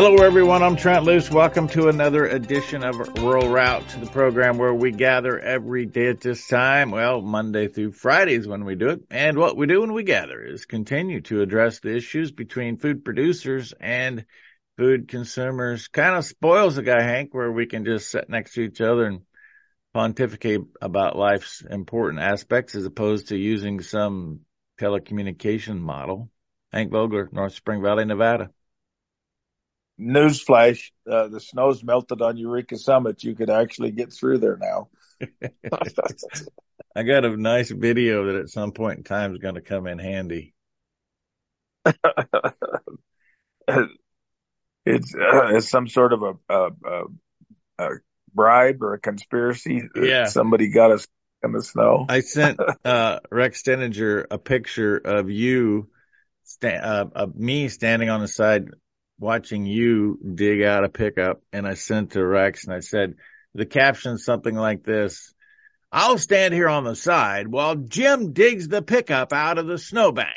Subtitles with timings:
[0.00, 0.62] Hello, everyone.
[0.62, 1.28] I'm Trent Loos.
[1.28, 6.06] Welcome to another edition of Rural Route to the program where we gather every day
[6.06, 6.92] at this time.
[6.92, 9.00] Well, Monday through Fridays when we do it.
[9.10, 13.04] And what we do when we gather is continue to address the issues between food
[13.04, 14.24] producers and
[14.76, 15.88] food consumers.
[15.88, 19.04] Kind of spoils a guy, Hank, where we can just sit next to each other
[19.04, 19.22] and
[19.94, 24.42] pontificate about life's important aspects as opposed to using some
[24.80, 26.30] telecommunication model.
[26.72, 28.50] Hank Vogler, North Spring Valley, Nevada
[30.00, 33.24] newsflash, uh, the snow's melted on Eureka Summit.
[33.24, 34.88] You could actually get through there now.
[36.94, 39.86] I got a nice video that at some point in time is going to come
[39.86, 40.54] in handy.
[41.84, 41.96] it's,
[43.66, 43.86] uh,
[44.86, 47.04] it's some sort of a, a, a,
[47.78, 47.88] a,
[48.34, 49.82] bribe or a conspiracy.
[49.96, 50.26] Yeah.
[50.26, 51.08] Somebody got us
[51.42, 52.06] in the snow.
[52.08, 55.88] I sent uh, Rex Steninger a picture of you,
[56.44, 58.68] sta- uh, of me standing on the side
[59.18, 63.14] watching you dig out a pickup and I sent to Rex and I said,
[63.54, 65.34] the caption something like this.
[65.90, 70.36] I'll stand here on the side while Jim digs the pickup out of the snowbank.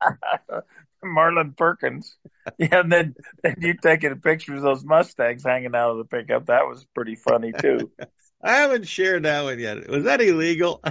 [1.02, 2.16] Marlin Perkins.
[2.58, 6.46] Yeah, and then, then you taking pictures of those Mustangs hanging out of the pickup.
[6.46, 7.90] That was pretty funny too.
[8.42, 9.88] I haven't shared that one yet.
[9.88, 10.82] Was that illegal?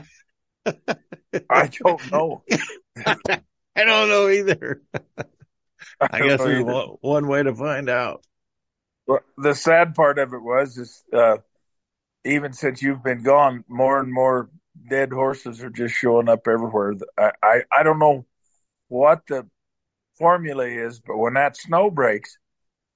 [0.65, 2.43] I don't know.
[3.05, 4.81] I don't know either.
[6.01, 8.23] I guess there's one, one way to find out.
[9.07, 11.37] Well, the sad part of it was is uh,
[12.25, 14.49] even since you've been gone, more and more
[14.89, 16.93] dead horses are just showing up everywhere.
[17.17, 18.25] I, I, I don't know
[18.87, 19.47] what the
[20.17, 22.37] formula is, but when that snow breaks,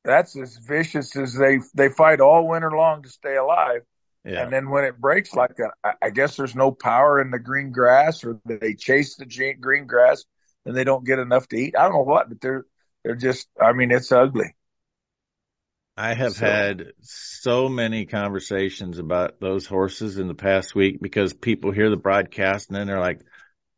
[0.03, 3.81] that's as vicious as they they fight all winter long to stay alive.
[4.25, 4.43] Yeah.
[4.43, 7.39] And then when it breaks like that, I, I guess there's no power in the
[7.39, 9.25] green grass, or they chase the
[9.59, 10.23] green grass
[10.65, 11.75] and they don't get enough to eat.
[11.77, 12.65] I don't know what, but they're
[13.03, 14.55] they're just, I mean, it's ugly.
[15.95, 16.45] I have so.
[16.45, 21.97] had so many conversations about those horses in the past week because people hear the
[21.97, 23.21] broadcast and then they're like,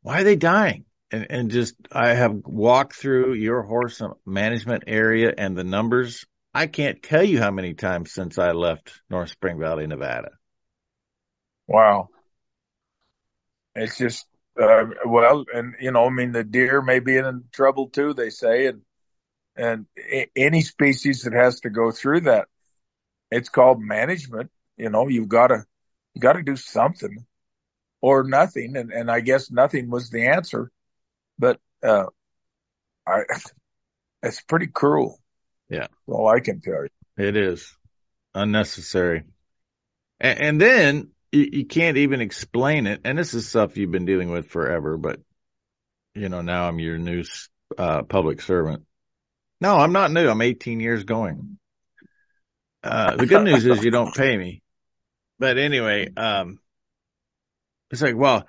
[0.02, 0.86] why are they dying?
[1.12, 6.26] And, and just, I have walked through your horse management area and the numbers.
[6.54, 10.32] I can't tell you how many times since I left North Spring Valley, Nevada.
[11.68, 12.10] Wow.
[13.76, 14.26] It's just,
[14.62, 18.30] uh, well, and you know, I mean, the deer may be in trouble too, they
[18.30, 18.84] say, and
[19.56, 19.86] and
[20.36, 22.48] any species that has to go through that,
[23.32, 24.52] it's called management.
[24.78, 25.66] You know, you've got to,
[26.14, 27.26] you got to do something
[28.02, 28.76] or nothing.
[28.76, 30.72] And, and I guess nothing was the answer,
[31.40, 32.06] but, uh,
[33.08, 33.22] I,
[34.24, 35.20] it's pretty cruel.
[35.70, 35.88] Yeah.
[36.08, 36.90] All I can tell you.
[37.18, 37.76] It is
[38.34, 39.24] unnecessary.
[40.20, 43.02] And, and then you, you can't even explain it.
[43.06, 45.20] And this is stuff you've been dealing with forever, but
[46.14, 47.24] you know, now I'm your new,
[47.78, 48.86] uh, public servant
[49.66, 50.30] no, I'm not new.
[50.30, 51.58] I'm 18 years going.
[52.84, 54.62] Uh, the good news is you don't pay me.
[55.40, 56.60] But anyway, um,
[57.90, 58.46] it's like, well,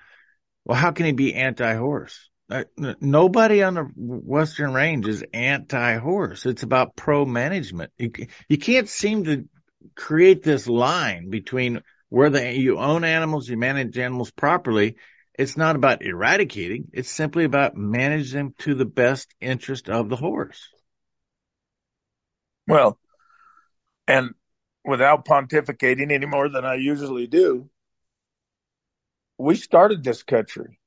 [0.67, 2.29] well, how can he be anti-horse?
[2.51, 2.65] Uh,
[3.01, 6.45] nobody on the Western Range is anti-horse.
[6.45, 7.93] It's about pro-management.
[7.97, 8.11] You,
[8.51, 9.49] you can't seem to
[9.95, 14.97] create this line between where the, you own animals, you manage animals properly.
[15.39, 16.89] It's not about eradicating.
[16.93, 20.69] It's simply about managing them to the best interest of the horse.
[22.67, 22.99] Well,
[24.07, 24.35] and
[24.85, 27.69] without pontificating any more than I usually do,
[29.39, 30.79] we started this country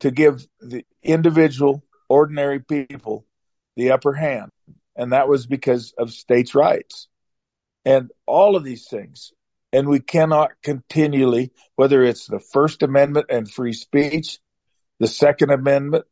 [0.00, 3.26] to give the individual, ordinary people
[3.76, 4.50] the upper hand.
[4.96, 7.08] And that was because of states' rights
[7.84, 9.32] and all of these things.
[9.72, 14.38] And we cannot continually, whether it's the First Amendment and free speech,
[14.98, 16.06] the Second Amendment,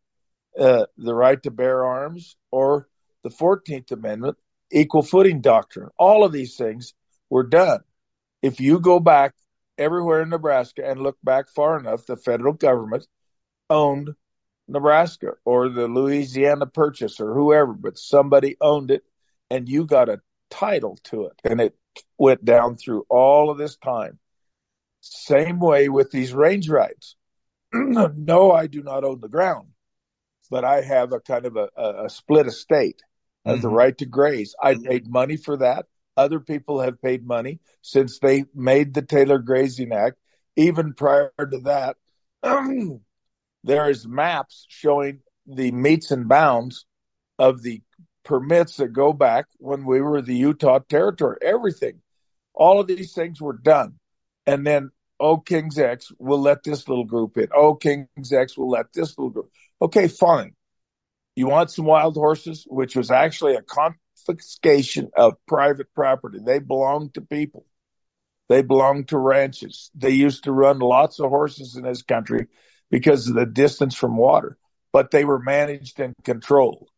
[0.59, 2.89] uh, the right to bear arms, or
[3.27, 4.37] the 14th Amendment,
[4.71, 5.89] equal footing doctrine.
[5.99, 6.95] All of these things
[7.29, 7.81] were done.
[8.41, 9.35] If you go back
[9.77, 13.05] everywhere in Nebraska and look back far enough, the federal government
[13.69, 14.15] owned
[14.69, 19.03] Nebraska or the Louisiana Purchase or whoever, but somebody owned it
[19.51, 21.41] and you got a title to it.
[21.43, 21.77] And it
[22.19, 24.21] went down through all of this time.
[25.01, 27.17] Same way with these range rights.
[27.73, 29.69] no, I do not own the ground,
[30.49, 31.69] but I have a kind of a,
[32.05, 33.03] a split estate
[33.55, 33.63] mm-hmm.
[33.63, 34.55] the right to graze.
[34.63, 35.87] I paid money for that.
[36.17, 40.17] Other people have paid money since they made the Taylor Grazing Act.
[40.57, 41.97] Even prior to that,
[43.65, 46.87] there is maps showing the metes and bounds
[47.39, 47.83] of the
[48.25, 51.37] permits that go back when we were the Utah Territory.
[51.43, 52.01] Everything,
[52.55, 53.95] all of these things were done,
[54.47, 54.91] and then
[55.21, 57.49] oh King's X will let this little group in.
[57.55, 59.51] Oh King's X will let this little group.
[59.81, 60.56] Okay, fine.
[61.37, 66.39] You want some wild horses, which was actually a confiscation of private property.
[66.45, 67.67] They belonged to people.
[68.49, 69.91] They belonged to ranches.
[69.95, 72.47] They used to run lots of horses in this country
[72.91, 74.57] because of the distance from water,
[74.93, 76.89] but they were managed and controlled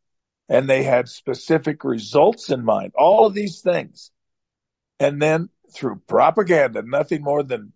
[0.48, 2.92] and they had specific results in mind.
[2.96, 4.10] All of these things.
[5.00, 7.72] And then through propaganda, nothing more than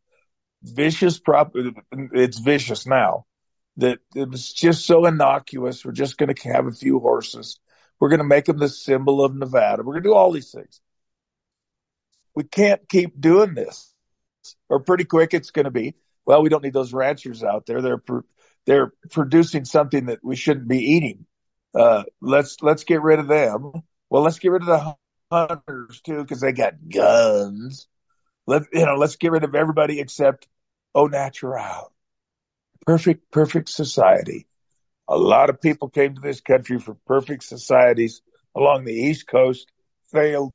[0.63, 1.53] vicious prop,
[1.93, 3.27] it's vicious now
[3.79, 5.85] that it was just so innocuous.
[5.85, 7.59] We're just going to have a few horses.
[7.99, 9.83] We're going to make them the symbol of Nevada.
[9.83, 10.81] We're going to do all these things.
[12.35, 13.95] We can't keep doing this
[14.69, 15.95] or pretty quick it's going to be,
[16.27, 17.81] well, we don't need those ranchers out there.
[17.81, 18.25] They're, pro-
[18.67, 21.27] they're producing something that we shouldn't be eating.
[21.75, 23.73] Uh, let's, let's get rid of them.
[24.11, 24.97] Well, let's get rid of the
[25.31, 27.87] hunters too, because they got guns.
[28.47, 30.49] Let, you know, let's get rid of everybody except
[30.95, 31.93] au natural.
[32.87, 34.47] Perfect, perfect society.
[35.09, 38.23] A lot of people came to this country for perfect societies
[38.55, 39.71] along the East Coast,
[40.11, 40.53] failed,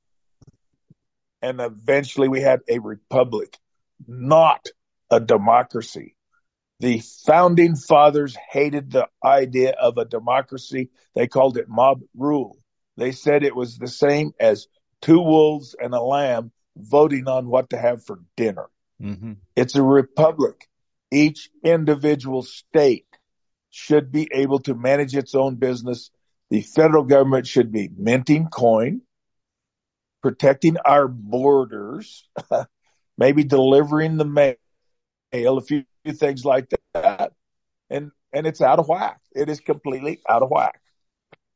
[1.42, 3.58] and eventually we had a republic,
[4.08, 4.68] not
[5.10, 6.16] a democracy.
[6.80, 10.90] The founding fathers hated the idea of a democracy.
[11.16, 12.58] They called it mob rule.
[12.98, 14.68] They said it was the same as
[15.02, 18.70] two wolves and a lamb voting on what to have for dinner.
[19.02, 19.34] Mm-hmm.
[19.56, 20.68] It's a republic.
[21.12, 23.06] Each individual state
[23.70, 26.12] should be able to manage its own business.
[26.50, 29.02] The federal government should be minting coin,
[30.22, 32.28] protecting our borders,
[33.18, 34.56] maybe delivering the mail,
[35.34, 37.34] a few things like that.
[37.90, 39.20] And and it's out of whack.
[39.34, 40.80] It is completely out of whack.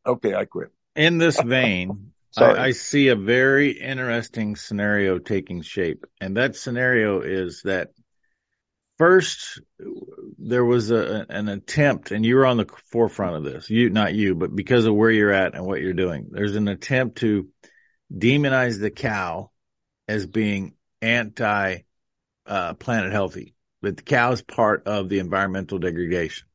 [0.06, 0.72] Okay, I quit.
[0.96, 6.06] In this vein, I, I, see a very interesting scenario taking shape.
[6.20, 7.90] And that scenario is that
[9.02, 9.60] first
[10.38, 13.68] there was a, an attempt, and you were on the forefront of this.
[13.68, 16.68] You, not you, but because of where you're at and what you're doing, there's an
[16.68, 17.48] attempt to
[18.16, 19.50] demonize the cow
[20.08, 21.80] as being anti
[22.46, 23.56] uh, planet healthy.
[23.82, 26.48] That the cow is part of the environmental degradation.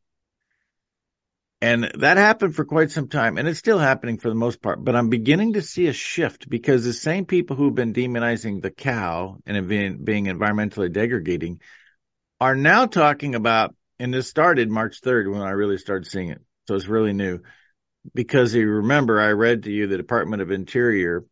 [1.60, 4.84] And that happened for quite some time, and it's still happening for the most part.
[4.84, 8.70] But I'm beginning to see a shift because the same people who've been demonizing the
[8.70, 11.58] cow and being environmentally degrading
[12.40, 16.40] are now talking about, and this started March 3rd when I really started seeing it.
[16.68, 17.40] So it's really new.
[18.14, 21.24] Because you remember, I read to you the Department of Interior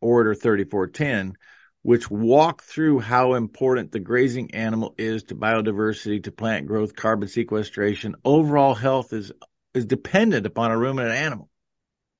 [0.00, 1.36] Order 3410,
[1.82, 7.28] which walk through how important the grazing animal is to biodiversity, to plant growth, carbon
[7.28, 8.16] sequestration.
[8.24, 9.32] Overall health is
[9.74, 11.50] is dependent upon a ruminant animal,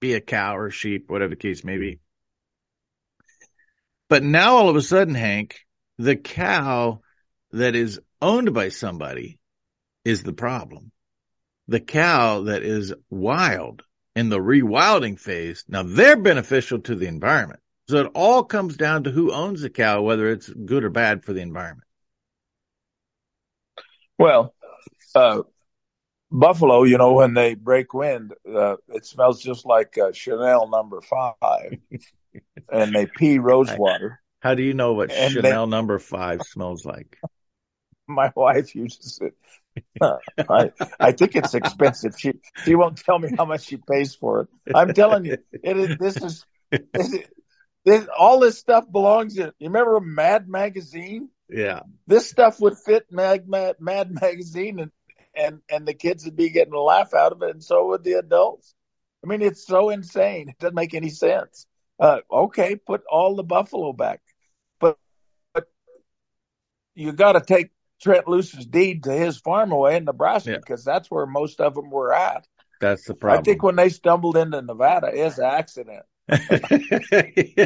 [0.01, 2.01] be a cow or sheep, whatever the case may be.
[4.09, 5.61] But now all of a sudden, Hank,
[5.99, 7.01] the cow
[7.55, 9.39] that is owned by somebody
[10.05, 10.91] is the problem.
[11.69, 13.83] The cow that is wild
[14.15, 17.61] in the rewilding phase, now they're beneficial to the environment.
[17.89, 21.25] So it all comes down to who owns the cow, whether it's good or bad
[21.25, 21.87] for the environment.
[24.19, 24.55] Well,
[25.15, 25.43] uh,
[26.31, 31.01] buffalo, you know, when they break wind, uh, it smells just like uh, Chanel number
[31.03, 31.79] five,
[32.73, 34.21] and they pee rose water.
[34.41, 37.19] How do you know what and Chanel they, number five smells like?
[38.07, 39.35] My wife uses it.
[40.49, 40.71] I
[41.01, 42.15] I think it's expensive.
[42.19, 42.35] She
[42.65, 44.49] she won't tell me how much she pays for it.
[44.75, 45.99] I'm telling you, it is.
[45.99, 46.47] This is.
[46.73, 47.31] It,
[47.85, 49.53] this, all this stuff belongs in.
[49.59, 51.29] You remember Mad Magazine?
[51.49, 51.81] Yeah.
[52.07, 54.91] This stuff would fit Mad, Mad, Mad Magazine, and
[55.35, 58.05] and and the kids would be getting a laugh out of it, and so would
[58.05, 58.75] the adults.
[59.23, 60.49] I mean, it's so insane.
[60.49, 61.67] It doesn't make any sense.
[61.99, 64.21] Uh, okay, put all the buffalo back,
[64.81, 64.99] but
[65.53, 65.67] but
[66.95, 67.71] you got to take
[68.05, 70.57] Trent Loos's deed to his farm away in Nebraska yeah.
[70.59, 72.47] because that's where most of them were at.
[72.81, 73.41] That's the problem.
[73.41, 76.05] I think when they stumbled into Nevada, it's an accident.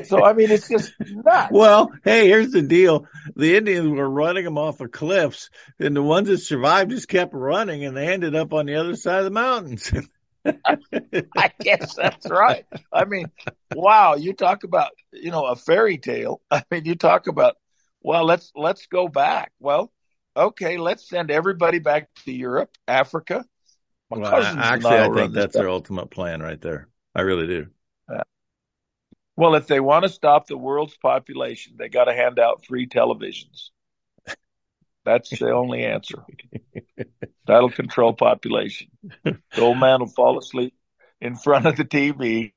[0.07, 1.53] so I mean, it's just nuts.
[1.53, 6.03] Well, hey, here's the deal: the Indians were running them off of cliffs, and the
[6.03, 9.25] ones that survived just kept running, and they ended up on the other side of
[9.25, 9.93] the mountains.
[10.45, 12.65] I guess that's right.
[12.93, 13.27] I mean,
[13.75, 16.41] wow, you talk about you know a fairy tale.
[16.51, 17.57] I mean, you talk about
[18.03, 19.53] well, let's let's go back.
[19.61, 19.93] Well,
[20.39, 23.45] okay, let's send everybody back to Europe, Africa.
[24.11, 26.89] My well, actually, I think that's their ultimate plan right there.
[27.15, 27.67] I really do.
[28.11, 28.23] Yeah.
[29.37, 32.89] Well, if they want to stop the world's population, they got to hand out free
[32.89, 33.71] televisions.
[35.05, 36.25] That's the only answer.
[37.47, 38.89] That'll control population.
[39.25, 40.75] The old man will fall asleep
[41.21, 42.53] in front of the TV,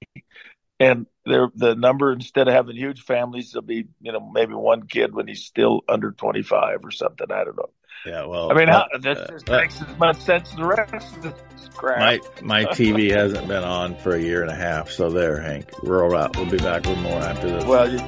[0.81, 5.13] and the number instead of having huge families, there'll be you know maybe one kid
[5.13, 7.27] when he's still under twenty five or something.
[7.31, 7.69] I don't know.
[8.05, 10.65] Yeah, well, I mean, uh, that uh, just uh, makes as much sense as the
[10.65, 11.99] rest of this crap.
[11.99, 14.89] my my TV hasn't been on for a year and a half.
[14.89, 15.69] So there, Hank.
[15.83, 16.35] Rural Route.
[16.35, 17.65] We'll be back with more after this.
[17.65, 17.99] well, you,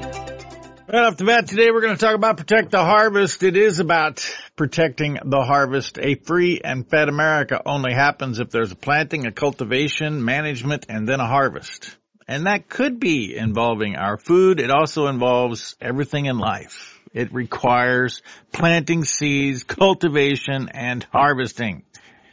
[0.86, 3.42] Right off the bat today, we're going to talk about Protect the Harvest.
[3.42, 5.98] It is about protecting the harvest.
[5.98, 11.08] A free and fed America only happens if there's a planting, a cultivation, management, and
[11.08, 11.98] then a harvest.
[12.27, 14.60] And that could be involving our food.
[14.60, 17.00] It also involves everything in life.
[17.13, 21.84] It requires planting seeds, cultivation, and harvesting.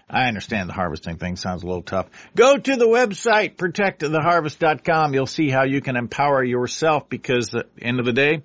[0.09, 2.09] I understand the harvesting thing sounds a little tough.
[2.35, 5.15] Go to the website, protecttheharvest.com.
[5.15, 8.43] You'll see how you can empower yourself because at the end of the day,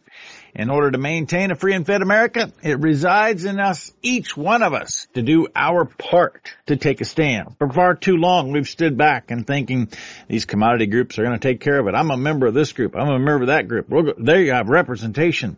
[0.55, 4.63] in order to maintain a free and fed America, it resides in us, each one
[4.63, 7.57] of us, to do our part to take a stand.
[7.59, 9.89] For far too long, we've stood back and thinking
[10.27, 11.95] these commodity groups are going to take care of it.
[11.95, 12.95] I'm a member of this group.
[12.95, 13.89] I'm a member of that group.
[13.89, 15.57] We'll there you have representation.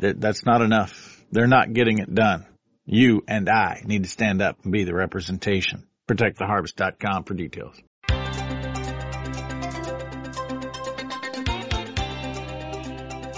[0.00, 1.24] That, that's not enough.
[1.30, 2.46] They're not getting it done.
[2.84, 5.86] You and I need to stand up and be the representation.
[6.08, 7.80] ProtectTheHarvest.com for details.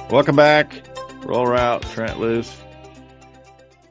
[0.08, 0.72] Welcome back.
[1.24, 2.56] Rural Route, Trent Loos.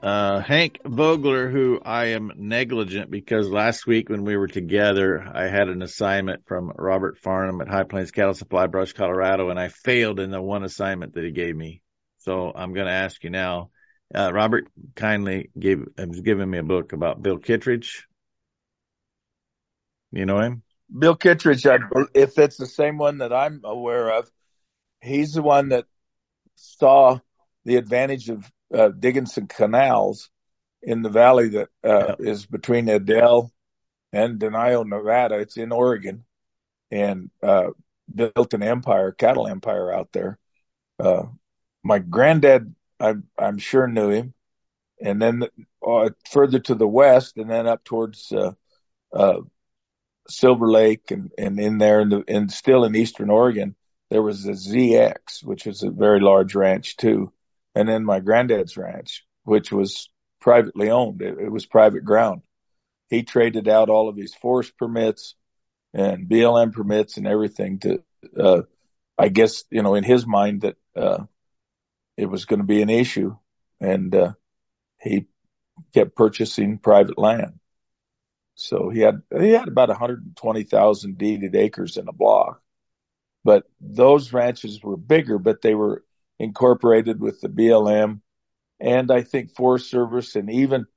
[0.02, 5.48] Uh, Hank Vogler, who I am negligent because last week when we were together, I
[5.48, 9.68] had an assignment from Robert Farnham at High Plains Cattle Supply, Brush, Colorado, and I
[9.68, 11.82] failed in the one assignment that he gave me.
[12.20, 13.72] So I'm going to ask you now.
[14.14, 18.08] Uh, Robert kindly gave has given me a book about Bill Kittredge.
[20.14, 20.64] You know him?
[20.98, 21.80] Bill Kittredge, I,
[22.14, 24.32] if it's the same one that I'm aware of,
[25.02, 25.86] he's the one that
[26.56, 27.20] saw
[27.66, 30.30] the advantage of uh, digging some canals
[30.82, 32.32] in the valley that uh, Yeah.
[32.32, 33.52] is between Adel
[34.14, 35.40] and Denio, Nevada.
[35.40, 36.26] It's in Oregon,
[36.92, 37.70] and uh,
[38.14, 40.38] built an empire, cattle empire out there.
[41.00, 41.24] Uh,
[41.84, 44.34] my granddad, I'm I'm sure knew him,
[45.02, 45.44] and then
[45.86, 48.52] uh, further to the west, and then up towards uh,
[49.14, 49.42] uh,
[50.28, 53.76] Silver Lake, and and in there, in the, and still in eastern Oregon,
[54.10, 57.32] there was a ZX, which was a very large ranch too,
[57.74, 60.10] and then my granddad's ranch, which was
[60.40, 61.22] privately owned.
[61.22, 62.42] It, it was private ground.
[63.10, 65.36] He traded out all of his forest permits
[65.94, 68.04] and BLM permits and everything to,
[68.38, 68.62] uh,
[69.18, 71.24] I guess, you know, in his mind that, uh,
[72.18, 73.36] it was going to be an issue
[73.80, 74.34] and, uh,
[75.02, 75.28] he
[75.94, 77.60] kept purchasing private land.
[78.56, 82.62] So he had, he had about 120,000 deeded acres in a block,
[83.46, 86.04] but those ranches were bigger, but they were
[86.40, 88.22] incorporated with the BLM
[88.82, 90.88] and I think Forest Service and even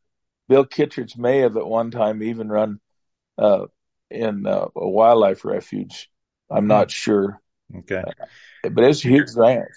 [0.49, 2.81] Bill Kittredge may have at one time even run,
[3.37, 3.67] uh,
[4.11, 6.11] in uh, a wildlife refuge.
[6.51, 7.41] I'm not sure,
[7.77, 8.03] Okay.
[8.63, 9.69] but it's a huge ranch.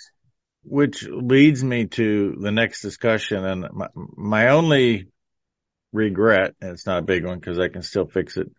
[0.63, 5.07] Which leads me to the next discussion and my, my only
[5.91, 8.49] regret, and it's not a big one because I can still fix it.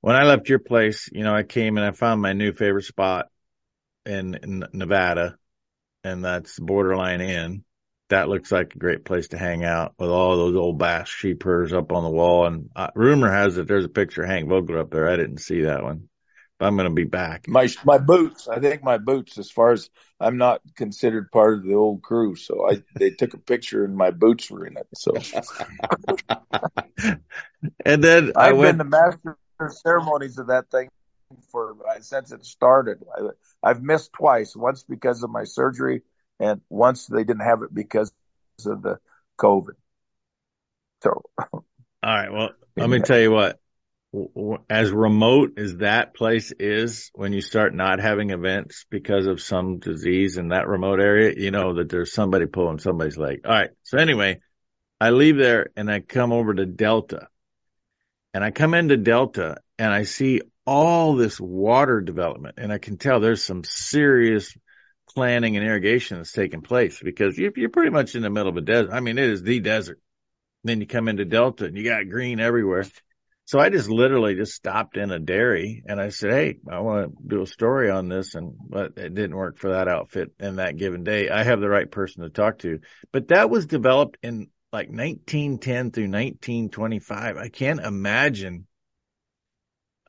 [0.00, 2.84] When I left your place, you know, I came and I found my new favorite
[2.84, 3.26] spot
[4.06, 5.36] in, in Nevada,
[6.04, 7.64] and that's Borderline Inn.
[8.08, 11.42] That looks like a great place to hang out with all those old Basque sheep
[11.42, 12.46] herders up on the wall.
[12.46, 15.08] And uh, rumor has it there's a picture of Hank Vogler up there.
[15.08, 16.08] I didn't see that one,
[16.58, 17.48] but I'm going to be back.
[17.48, 19.88] My my boots, I think my boots, as far as
[20.20, 23.96] I'm not considered part of the old crew, so I they took a picture and
[23.96, 24.88] my boots were in it.
[24.94, 25.14] So
[27.86, 28.78] and then I I've went.
[28.78, 28.94] been the
[29.24, 29.38] master
[29.82, 30.90] ceremonies of that thing
[31.50, 32.98] for since it started.
[33.16, 36.02] I, I've missed twice, once because of my surgery,
[36.40, 38.12] and once they didn't have it because
[38.66, 38.98] of the
[39.38, 39.74] COVID.
[41.02, 41.22] So
[42.04, 42.32] All right.
[42.32, 43.58] Well, let me tell you what.
[44.68, 49.78] As remote as that place is, when you start not having events because of some
[49.78, 53.40] disease in that remote area, you know that there's somebody pulling somebody's leg.
[53.46, 53.70] All right.
[53.84, 54.40] So anyway,
[55.00, 57.28] I leave there and I come over to Delta.
[58.34, 62.96] And I come into Delta and I see all this water development and I can
[62.96, 64.56] tell there's some serious
[65.14, 68.56] planning and irrigation that's taking place because you're, you're pretty much in the middle of
[68.56, 68.92] a desert.
[68.92, 70.00] I mean, it is the desert.
[70.64, 72.86] Then you come into Delta and you got green everywhere.
[73.44, 77.10] So I just literally just stopped in a dairy and I said, Hey, I want
[77.10, 78.34] to do a story on this.
[78.34, 81.28] And, but it didn't work for that outfit in that given day.
[81.28, 82.78] I have the right person to talk to,
[83.12, 87.36] but that was developed in like 1910 through 1925.
[87.36, 88.66] I can't imagine.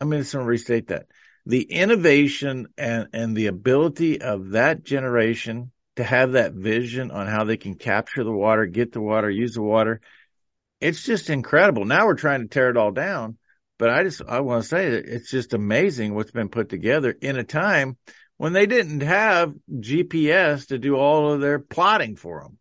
[0.03, 1.07] I'm going to restate that
[1.45, 7.45] the innovation and, and the ability of that generation to have that vision on how
[7.45, 10.01] they can capture the water, get the water, use the water.
[10.81, 11.85] It's just incredible.
[11.85, 13.37] Now we're trying to tear it all down,
[13.79, 17.11] but I just, I want to say that it's just amazing what's been put together
[17.21, 17.95] in a time
[18.35, 22.57] when they didn't have GPS to do all of their plotting for them.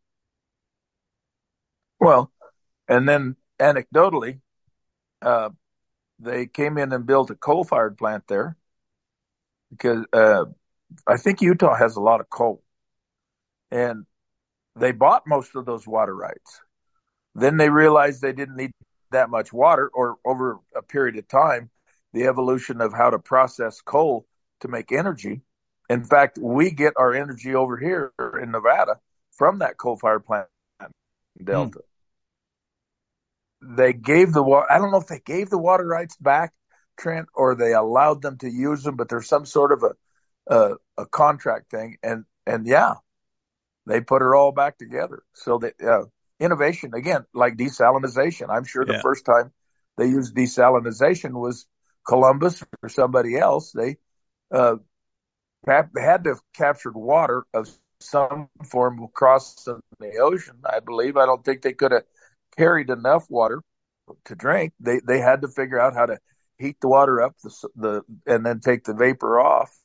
[1.98, 2.30] Well,
[2.86, 4.38] And then anecdotally,
[5.22, 5.50] uh,
[6.22, 8.56] they came in and built a coal fired plant there
[9.70, 10.44] because uh,
[11.06, 12.62] I think Utah has a lot of coal.
[13.70, 14.04] And
[14.76, 16.60] they bought most of those water rights.
[17.34, 18.72] Then they realized they didn't need
[19.10, 21.70] that much water, or over a period of time,
[22.12, 24.26] the evolution of how to process coal
[24.60, 25.42] to make energy.
[25.88, 28.98] In fact, we get our energy over here in Nevada
[29.32, 30.48] from that coal fired plant
[31.38, 31.80] in Delta.
[31.80, 31.91] Hmm.
[33.62, 36.52] They gave the water, I don't know if they gave the water rights back,
[36.98, 40.76] Trent, or they allowed them to use them, but there's some sort of a, a,
[40.98, 41.96] a contract thing.
[42.02, 42.94] And, and yeah,
[43.86, 45.22] they put it all back together.
[45.34, 46.06] So that, uh,
[46.40, 48.50] innovation again, like desalination.
[48.50, 49.00] I'm sure the yeah.
[49.00, 49.52] first time
[49.96, 51.66] they used desalination was
[52.06, 53.70] Columbus or somebody else.
[53.70, 53.96] They,
[54.50, 54.76] uh,
[55.64, 60.56] they had to have captured water of some form across the ocean.
[60.64, 61.16] I believe.
[61.16, 62.02] I don't think they could have
[62.56, 63.62] carried enough water
[64.26, 64.72] to drink.
[64.80, 66.18] They they had to figure out how to
[66.58, 69.76] heat the water up the, the and then take the vapor off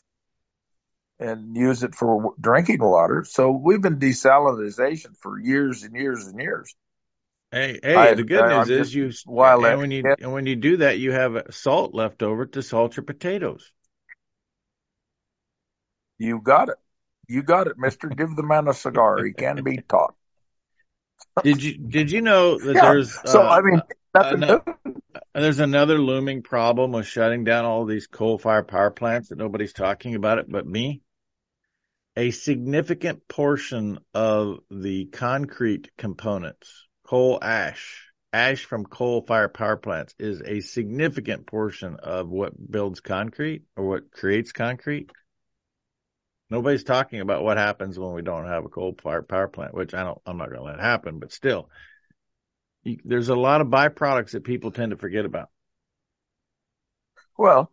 [1.20, 3.26] and use it for drinking water.
[3.28, 6.76] So we've been desalination for years and years and years.
[7.52, 7.96] Hey, hey!
[7.96, 9.12] I, the good I, news I'm is you.
[9.26, 12.62] While and when you and when you do that, you have salt left over to
[12.62, 13.72] salt your potatoes.
[16.20, 16.76] You got it.
[17.30, 18.10] You got it, Mister.
[18.10, 19.24] Give the man a cigar.
[19.24, 20.16] He can be taught.
[21.44, 22.82] Did you Did you know that yeah.
[22.82, 23.82] there's so uh, I mean
[25.34, 29.74] there's another looming problem with shutting down all these coal fired power plants that nobody's
[29.74, 31.02] talking about it but me.
[32.16, 40.16] A significant portion of the concrete components, coal ash, ash from coal fired power plants
[40.18, 45.12] is a significant portion of what builds concrete or what creates concrete.
[46.50, 49.94] Nobody's talking about what happens when we don't have a coal fired power plant, which
[49.94, 51.70] I don't, I'm not going to let happen, but still,
[52.84, 55.50] you, there's a lot of byproducts that people tend to forget about.
[57.38, 57.72] Well,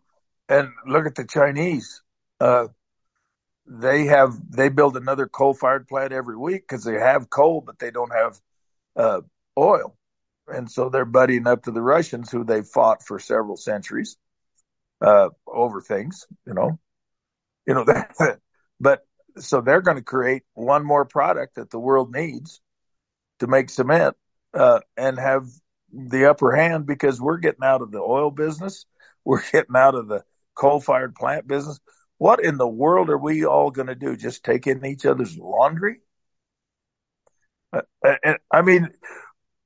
[0.49, 2.03] and look at the Chinese.
[2.41, 2.69] Uh,
[3.67, 7.79] they have they build another coal fired plant every week because they have coal, but
[7.79, 8.41] they don't have
[8.97, 9.21] uh,
[9.57, 9.97] oil,
[10.47, 14.17] and so they're buddying up to the Russians, who they fought for several centuries
[15.01, 16.27] uh, over things.
[16.47, 16.79] You know,
[17.67, 18.15] you know that
[18.85, 19.07] but
[19.39, 22.61] so they're going to create one more product that the world needs
[23.41, 24.15] to make cement
[24.53, 25.49] uh, and have
[25.91, 28.85] the upper hand because we're getting out of the oil business,
[29.25, 30.23] we're getting out of the
[30.55, 31.81] coal-fired plant business.
[32.19, 34.17] What in the world are we all going to do?
[34.17, 36.01] Just take in each other's laundry?
[37.73, 38.91] Uh, uh I mean,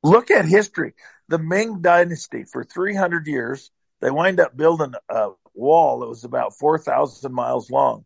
[0.05, 0.95] look at history.
[1.27, 6.57] The Ming Dynasty for 300 years, they wind up building a wall that was about
[6.57, 8.05] 4,000 miles long.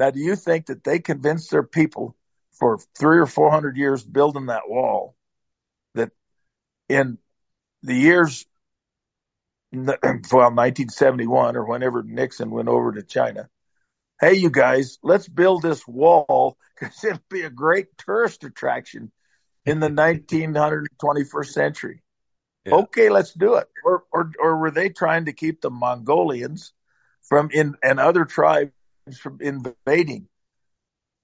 [0.00, 2.16] Now, do you think that they convinced their people
[2.52, 5.14] for three or four hundred years building that wall
[5.94, 6.10] that
[6.88, 7.18] in
[7.82, 8.46] the years,
[9.72, 13.50] well, 1971 or whenever Nixon went over to China,
[14.18, 19.12] hey, you guys, let's build this wall because it'll be a great tourist attraction
[19.66, 22.02] in the 1921st century.
[22.64, 22.76] Yeah.
[22.76, 23.68] Okay, let's do it.
[23.84, 26.72] Or, or, or were they trying to keep the Mongolians
[27.28, 28.72] from in and other tribes
[29.20, 30.28] from invading.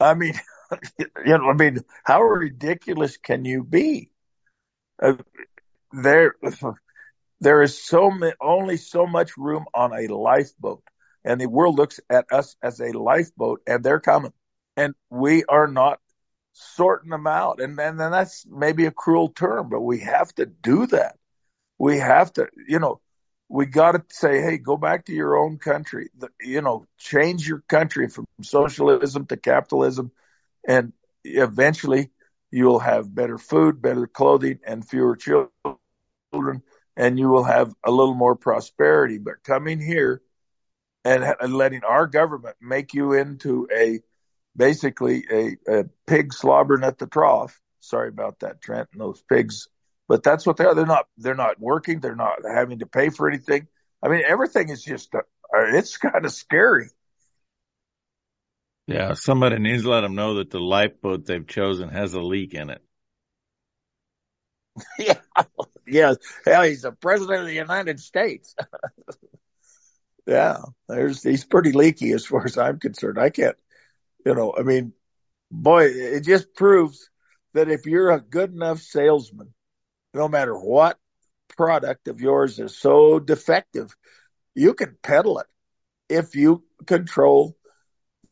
[0.01, 0.35] I mean,
[0.99, 4.11] you know, I mean, how ridiculous can you be?
[5.03, 5.15] Uh,
[5.93, 6.35] there,
[7.41, 10.83] there is so many, only so much room on a lifeboat,
[11.25, 14.33] and the world looks at us as a lifeboat, and they're coming,
[14.77, 16.01] and we are not
[16.53, 20.47] sorting them out, and and then that's maybe a cruel term, but we have to
[20.47, 21.17] do that.
[21.79, 23.01] We have to, you know,
[23.49, 26.11] we got to say, hey, go back to your own country.
[26.19, 30.11] The, you know, change your country from socialism to capitalism,
[30.67, 30.93] and
[31.25, 32.11] eventually
[32.51, 36.63] you'll have better food, better clothing, and fewer children,
[36.97, 39.19] and you will have a little more prosperity.
[39.19, 40.23] But coming here
[41.05, 44.01] and, and letting our government make you into a
[44.57, 47.61] basically a, a pig slobbering at the trough.
[47.81, 48.89] Sorry about that, Trent.
[48.93, 49.69] And those pigs
[50.09, 50.75] but that's what they are.
[50.75, 51.07] They're not.
[51.19, 52.01] They're not working.
[52.01, 53.67] They're not having to pay for anything.
[54.03, 55.15] I mean, everything is just.
[55.15, 55.21] Uh,
[55.53, 56.89] it's kind of scary.
[58.87, 62.55] Yeah, somebody needs to let them know that the lifeboat they've chosen has a leak
[62.55, 62.83] in it.
[64.99, 65.19] yeah,
[65.87, 66.15] yeah.
[66.45, 68.55] Hell, he's the president of the United States.
[70.27, 73.19] yeah, there's he's pretty leaky as far as I'm concerned.
[73.19, 73.57] I can't,
[74.25, 74.55] you know.
[74.57, 74.93] I mean,
[75.51, 77.11] boy, it just proves
[77.55, 79.53] that if you're a good enough salesman
[80.17, 80.99] no matter what
[81.57, 83.95] product of yours is so defective,
[84.55, 85.47] you can peddle it
[86.09, 87.57] if you control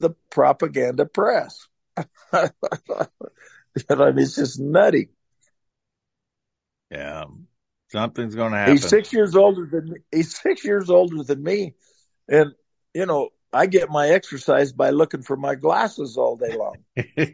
[0.01, 1.68] the propaganda press.
[2.33, 2.51] I
[3.88, 5.11] mean, it's just nutty.
[6.90, 7.25] Yeah.
[7.92, 8.73] Something's going to happen.
[8.75, 9.99] He's six years older than me.
[10.11, 11.75] He's six years older than me.
[12.29, 12.53] And,
[12.92, 16.79] you know, I get my exercise by looking for my glasses all day long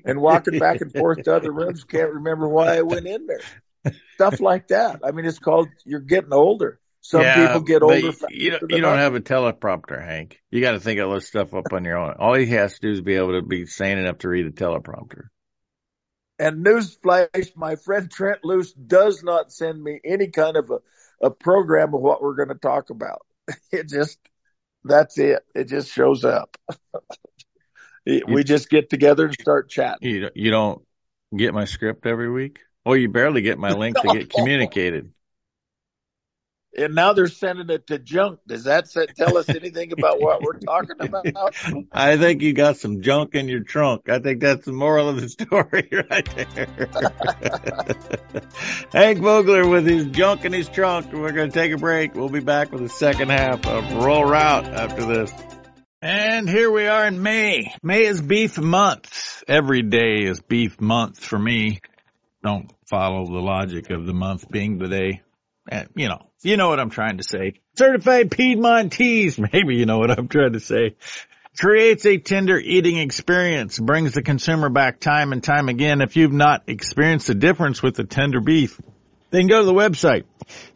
[0.05, 1.85] and walking back and forth to other rooms.
[1.85, 3.41] Can't remember why I went in there.
[4.15, 5.01] Stuff like that.
[5.05, 6.79] I mean, it's called you're getting older.
[7.01, 8.13] Some Yeah, people get older.
[8.29, 10.39] You don't, you don't have a teleprompter, Hank.
[10.51, 12.15] You got to think all this stuff up on your own.
[12.19, 14.51] All he has to do is be able to be sane enough to read a
[14.51, 15.29] teleprompter.
[16.39, 21.31] And newsflash, my friend Trent Loos does not send me any kind of a, a
[21.31, 23.23] program of what we're going to talk about.
[23.73, 24.19] It just,
[24.85, 25.43] that's it.
[25.55, 26.57] It just shows up.
[28.07, 30.09] we just get together and start chatting.
[30.09, 30.83] You don't- you don't
[31.37, 32.59] get my script every week.
[32.91, 35.13] Well, you barely get my link to get communicated.
[36.77, 38.41] And now they're sending it to junk.
[38.49, 41.55] Does that say, tell us anything about what we're talking about?
[41.93, 44.09] I think you got some junk in your trunk.
[44.09, 46.67] I think that's the moral of the story right there.
[48.93, 51.13] Hank Vogler with his junk in his trunk.
[51.13, 52.17] We're going to take a break.
[52.17, 55.33] We'll be back with the second half of Rural Route after this.
[56.03, 57.73] And here we are in May.
[57.85, 59.45] May is beef month.
[59.47, 61.81] Every day is beef month for me.
[62.43, 65.21] Don't follow the logic of the month being the day.
[65.71, 67.55] Eh, You know, you know what I'm trying to say.
[67.77, 70.97] Certified Piedmontese, maybe you know what I'm trying to say.
[71.59, 76.01] Creates a tender eating experience, brings the consumer back time and time again.
[76.01, 78.81] If you've not experienced the difference with the tender beef,
[79.31, 80.25] then go to the website,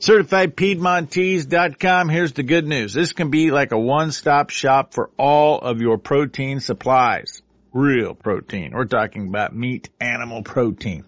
[0.00, 2.08] certifiedpiedmontese.com.
[2.08, 2.92] Here's the good news.
[2.92, 7.42] This can be like a one-stop shop for all of your protein supplies.
[7.72, 8.72] Real protein.
[8.74, 11.04] We're talking about meat, animal protein.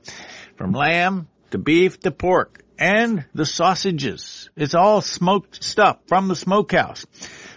[0.57, 4.51] From lamb to beef to pork and the sausages.
[4.57, 7.07] It's all smoked stuff from the smokehouse.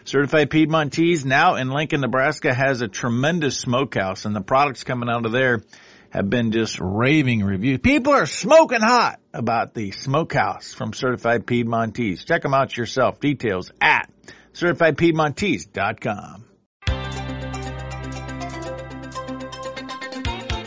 [0.06, 5.26] Certified Piedmontese now in Lincoln, Nebraska has a tremendous smokehouse and the products coming out
[5.26, 5.62] of there
[6.10, 7.80] have been just raving reviews.
[7.80, 12.26] People are smoking hot about the smokehouse from Certified Piedmontese.
[12.26, 13.20] Check them out yourself.
[13.20, 14.10] Details at
[14.54, 16.46] certifiedpiedmontese.com.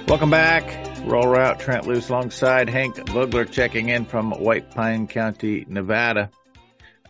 [0.06, 0.91] Welcome back.
[1.04, 6.30] Rural Route Trent Loos alongside Hank Vogler checking in from White Pine County, Nevada.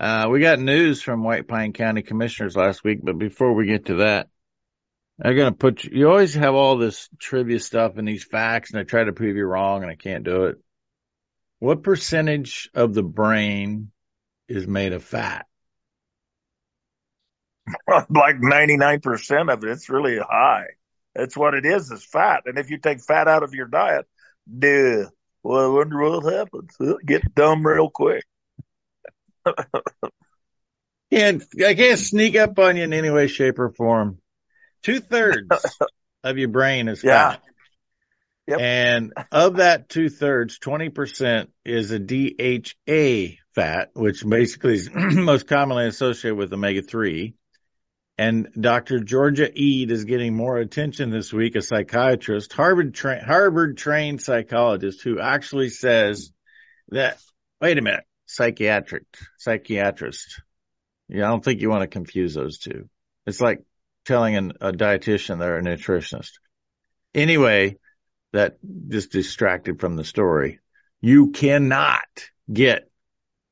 [0.00, 3.86] Uh, we got news from White Pine County commissioners last week, but before we get
[3.86, 4.28] to that,
[5.22, 8.70] I'm going to put you, you always have all this trivia stuff and these facts
[8.70, 10.56] and I try to prove you wrong and I can't do it.
[11.58, 13.92] What percentage of the brain
[14.48, 15.46] is made of fat?
[17.88, 19.70] like 99% of it.
[19.70, 20.66] It's really high.
[21.14, 22.42] That's what it is, is fat.
[22.46, 24.06] And if you take fat out of your diet,
[24.46, 25.06] duh.
[25.42, 26.76] Well, I wonder what happens.
[26.80, 28.24] It'll get dumb real quick.
[31.12, 34.18] Can't, I can't sneak up on you in any way, shape or form.
[34.82, 35.48] Two thirds
[36.24, 37.32] of your brain is Yeah.
[37.32, 37.42] fat.
[38.46, 38.60] Yep.
[38.60, 45.86] And of that two thirds, 20% is a DHA fat, which basically is most commonly
[45.86, 47.34] associated with omega 3.
[48.18, 49.00] And Dr.
[49.00, 55.02] Georgia Ede is getting more attention this week, a psychiatrist, Harvard tra- Harvard trained psychologist
[55.02, 56.30] who actually says
[56.90, 57.18] that,
[57.60, 59.04] wait a minute, psychiatric,
[59.38, 60.42] psychiatrist.
[61.08, 62.88] Yeah, I don't think you want to confuse those two.
[63.26, 63.60] It's like
[64.04, 66.32] telling an, a dietitian they're a nutritionist.
[67.14, 67.78] Anyway,
[68.32, 70.60] that just distracted from the story.
[71.00, 72.90] You cannot get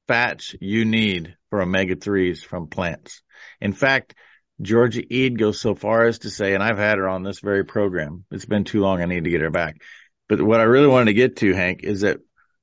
[0.06, 3.22] fats you need for omega 3s from plants.
[3.60, 4.14] In fact,
[4.60, 7.64] Georgia Ede goes so far as to say, and I've had her on this very
[7.64, 8.24] program.
[8.30, 9.00] It's been too long.
[9.00, 9.82] I need to get her back.
[10.28, 12.18] But what I really wanted to get to, Hank, is that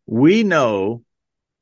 [0.05, 1.03] we know,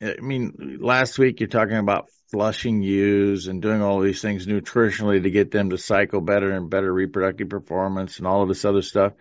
[0.01, 5.23] I mean, last week you're talking about flushing ewes and doing all these things nutritionally
[5.23, 8.81] to get them to cycle better and better reproductive performance and all of this other
[8.81, 9.13] stuff.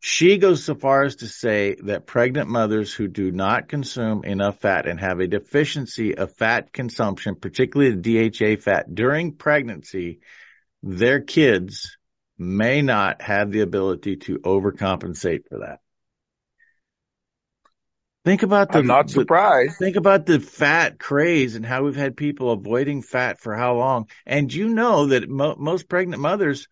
[0.00, 4.60] She goes so far as to say that pregnant mothers who do not consume enough
[4.60, 10.20] fat and have a deficiency of fat consumption, particularly the DHA fat during pregnancy,
[10.82, 11.96] their kids
[12.38, 15.80] may not have the ability to overcompensate for that.
[18.24, 19.24] Think about the, I'm not the-
[19.78, 24.08] Think about the fat craze and how we've had people avoiding fat for how long.
[24.26, 26.68] And you know that mo- most pregnant mothers,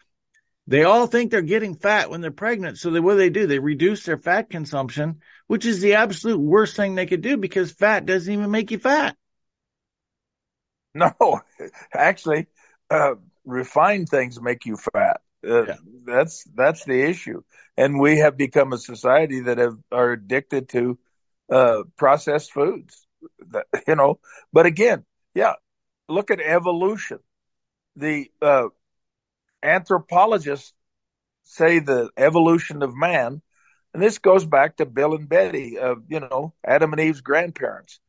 [0.67, 2.79] they all think they're getting fat when they're pregnant.
[2.79, 3.47] So they, what do they do?
[3.47, 7.73] They reduce their fat consumption, which is the absolute worst thing they could do because
[7.73, 9.17] fat doesn't even make you fat.
[10.95, 11.41] No,
[11.95, 12.47] actually,
[12.91, 13.15] uh,
[13.47, 15.23] refined things make you fat.
[15.47, 15.77] Uh, Yeah.
[16.07, 17.43] That's that's the issue,
[17.77, 20.99] and we have become a society that have, are addicted to
[21.51, 23.07] uh, processed foods.
[23.51, 24.21] That, you know,
[24.53, 25.05] but again,
[25.35, 25.55] yeah,
[26.09, 27.21] look at evolution.
[27.97, 28.69] The uh,
[29.63, 30.73] anthropologists
[31.45, 33.43] say the evolution of man,
[33.95, 38.01] and this goes back to Bill and Betty, of you know, Adam and Eve's grandparents.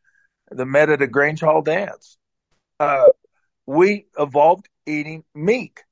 [0.51, 2.17] the met at a Grange Hall dance.
[2.79, 3.07] Uh,
[3.67, 5.83] we evolved eating meat.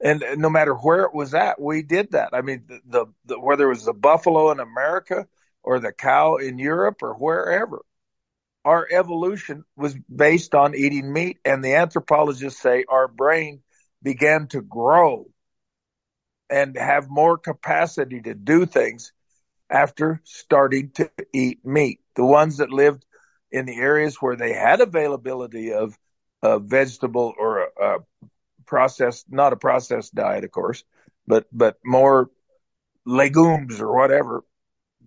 [0.00, 2.30] And no matter where it was at, we did that.
[2.32, 5.26] I mean, the, the, the whether it was the buffalo in America
[5.62, 7.84] or the cow in Europe or wherever,
[8.64, 11.38] our evolution was based on eating meat.
[11.44, 13.62] And the anthropologists say our brain
[14.02, 15.26] began to grow
[16.48, 19.12] and have more capacity to do things
[19.68, 22.00] after starting to eat meat.
[22.14, 23.04] The ones that lived
[23.50, 25.98] in the areas where they had availability of
[26.42, 27.98] a vegetable or a, a
[28.68, 30.84] processed, not a processed diet, of course,
[31.26, 32.30] but, but more
[33.04, 34.44] legumes or whatever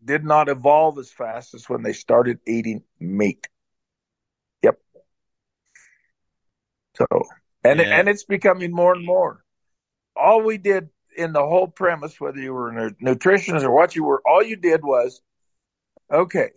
[0.04, 3.48] did not evolve as fast as when they started eating meat.
[4.64, 4.80] Yep.
[6.98, 7.06] So,
[7.64, 8.00] and, yeah.
[8.00, 9.44] and it's becoming more and more.
[10.16, 14.04] All we did in the whole premise, whether you were a nutritionist or what you
[14.04, 15.22] were, all you did was,
[16.12, 16.50] okay,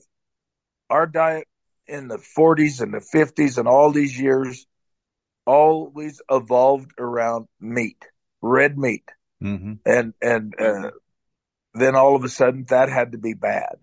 [0.88, 1.46] our diet
[1.86, 4.66] in the 40s and the 50s and all these years
[5.46, 8.04] always evolved around meat,
[8.40, 9.08] red meat.
[9.42, 9.74] Mm-hmm.
[9.84, 10.90] And, and, uh,
[11.74, 13.76] then all of a sudden that had to be bad.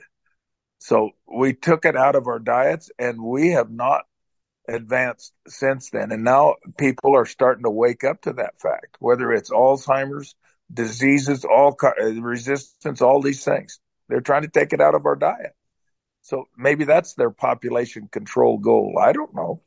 [0.80, 4.06] So we took it out of our diets and we have not
[4.68, 6.12] advanced since then.
[6.12, 10.36] And now people are starting to wake up to that fact, whether it's Alzheimer's,
[10.74, 13.80] diseases, all resistance, all these things.
[14.08, 15.54] They're trying to take it out of our diet.
[16.24, 18.96] So maybe that's their population control goal.
[19.02, 19.62] I don't know.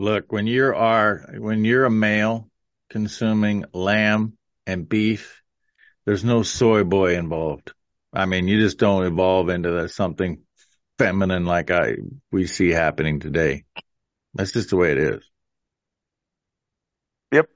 [0.00, 2.48] Look, when you are when you're a male
[2.88, 5.42] consuming lamb and beef,
[6.06, 7.72] there's no soy boy involved.
[8.12, 10.44] I mean, you just don't evolve into something
[11.00, 11.96] feminine like I
[12.30, 13.64] we see happening today.
[14.34, 15.24] That's just the way it is.
[17.32, 17.48] Yep,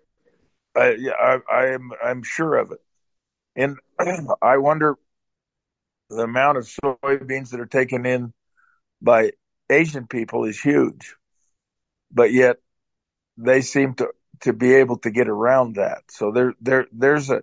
[0.77, 2.81] I, yeah, I, I am I'm sure of it,
[3.55, 3.79] and
[4.43, 4.97] I wonder
[6.11, 8.33] the amount of soybeans that are taken in
[9.01, 9.31] by
[9.71, 11.15] Asian people is huge,
[12.13, 12.57] but yet
[13.37, 14.09] they seem to
[14.41, 16.03] to be able to get around that.
[16.11, 17.43] So there there there's a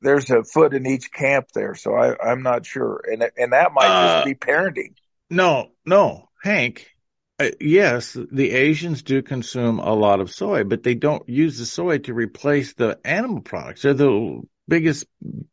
[0.00, 1.74] there's a foot in each camp there.
[1.74, 4.94] So I I'm not sure, and and that might uh, just be parenting.
[5.30, 6.86] No, no, Hank.
[7.40, 11.66] Uh, yes, the Asians do consume a lot of soy, but they don't use the
[11.66, 13.82] soy to replace the animal products.
[13.82, 15.06] They're the biggest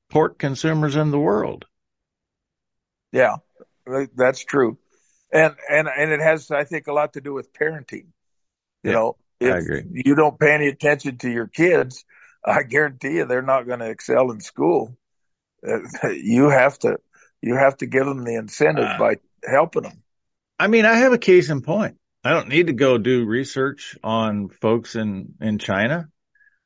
[0.10, 1.66] pork consumers in the world.
[3.12, 3.38] Yeah,
[4.16, 4.78] that's true.
[5.34, 8.08] And, and, and it has, I think, a lot to do with parenting.
[8.84, 12.04] You yeah, know, if you don't pay any attention to your kids,
[12.46, 14.98] I guarantee you they're not going to excel in school.
[16.04, 16.98] You have to,
[17.42, 19.16] you have to give them the incentive uh, by
[19.48, 20.02] helping them.
[20.60, 21.98] I mean, I have a case in point.
[22.24, 26.10] I don't need to go do research on folks in, in China.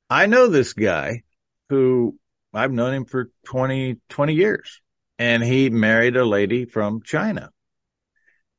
[0.09, 1.23] I know this guy
[1.69, 2.17] who
[2.53, 4.81] I've known him for 20, 20 years
[5.17, 7.51] and he married a lady from China.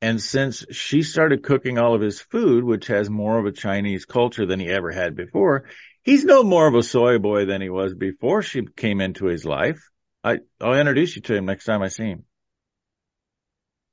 [0.02, 4.04] And since she started cooking all of his food, which has more of a Chinese
[4.04, 5.64] culture than he ever had before,
[6.02, 9.44] he's no more of a soy boy than he was before she came into his
[9.44, 9.80] life.
[10.22, 12.24] I, I'll introduce you to him next time I see him.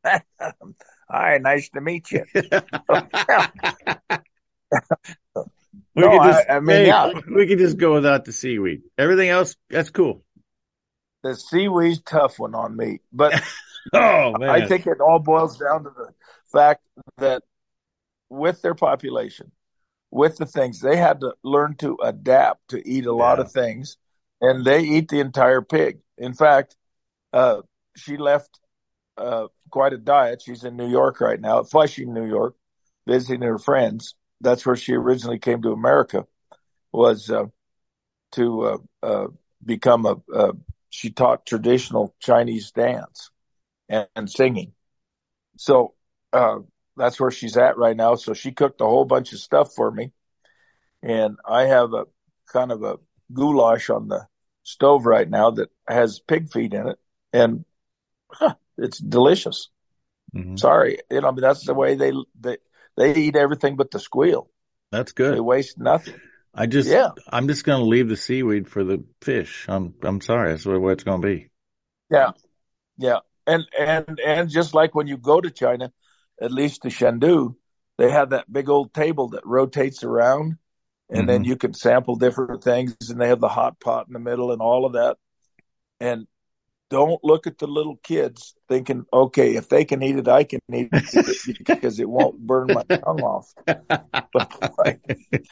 [1.10, 2.26] Hi, nice to meet you.
[2.34, 2.42] we
[5.96, 7.14] no, just, I, I, mean, hey, yeah.
[7.34, 8.82] we can just go without the seaweed.
[8.98, 10.24] Everything else, that's cool
[11.24, 13.42] the seaweed's tough one on me, but
[13.94, 14.50] oh, man.
[14.50, 16.10] I think it all boils down to the
[16.52, 16.82] fact
[17.18, 17.44] that
[18.30, 19.52] with their population,
[20.12, 23.98] with the things, they had to learn to adapt to eat a lot of things,
[24.42, 26.00] and they eat the entire pig.
[26.18, 26.76] In fact,
[27.34, 27.62] uh,
[27.98, 28.60] she left
[29.18, 30.42] uh, quite a diet.
[30.46, 32.56] She's in New York right now, Flushing, New York,
[33.08, 34.16] visiting her friends.
[34.42, 36.26] That's where she originally came to America,
[36.92, 37.46] was uh,
[38.34, 39.28] to uh, uh,
[39.64, 40.54] become a, a
[40.90, 43.32] she taught traditional Chinese dance
[43.94, 44.74] and, and singing.
[45.58, 45.94] So,
[46.34, 46.60] uh,
[46.96, 48.16] that's where she's at right now.
[48.16, 50.12] So she cooked a whole bunch of stuff for me.
[51.02, 52.06] And I have a
[52.52, 52.98] kind of a
[53.34, 54.28] goulash on the
[54.64, 57.00] stove right now that has pig feet in it.
[57.34, 57.66] And
[58.30, 59.70] huh, it's delicious.
[60.36, 60.58] Mm-hmm.
[60.58, 61.00] Sorry.
[61.10, 62.58] You know, I mean, that's the way they, they,
[62.96, 64.50] they eat everything but the squeal.
[64.92, 65.36] That's good.
[65.36, 66.22] They waste nothing.
[66.54, 67.10] I just, yeah.
[67.28, 69.66] I'm just going to leave the seaweed for the fish.
[69.68, 70.52] I'm, I'm sorry.
[70.52, 71.50] That's what it's going to be.
[72.12, 72.32] Yeah.
[73.00, 73.20] Yeah.
[73.46, 75.92] And, and, and just like when you go to China,
[76.42, 77.56] at least to Chengdu,
[77.98, 80.58] they have that big old table that rotates around
[81.10, 81.28] and mm-hmm.
[81.28, 84.52] then you can sample different things and they have the hot pot in the middle
[84.52, 85.18] and all of that.
[86.00, 86.28] And
[86.90, 90.60] don't look at the little kids thinking, okay, if they can eat it, I can
[90.72, 93.52] eat it because it won't burn my tongue off.
[93.66, 95.02] But like,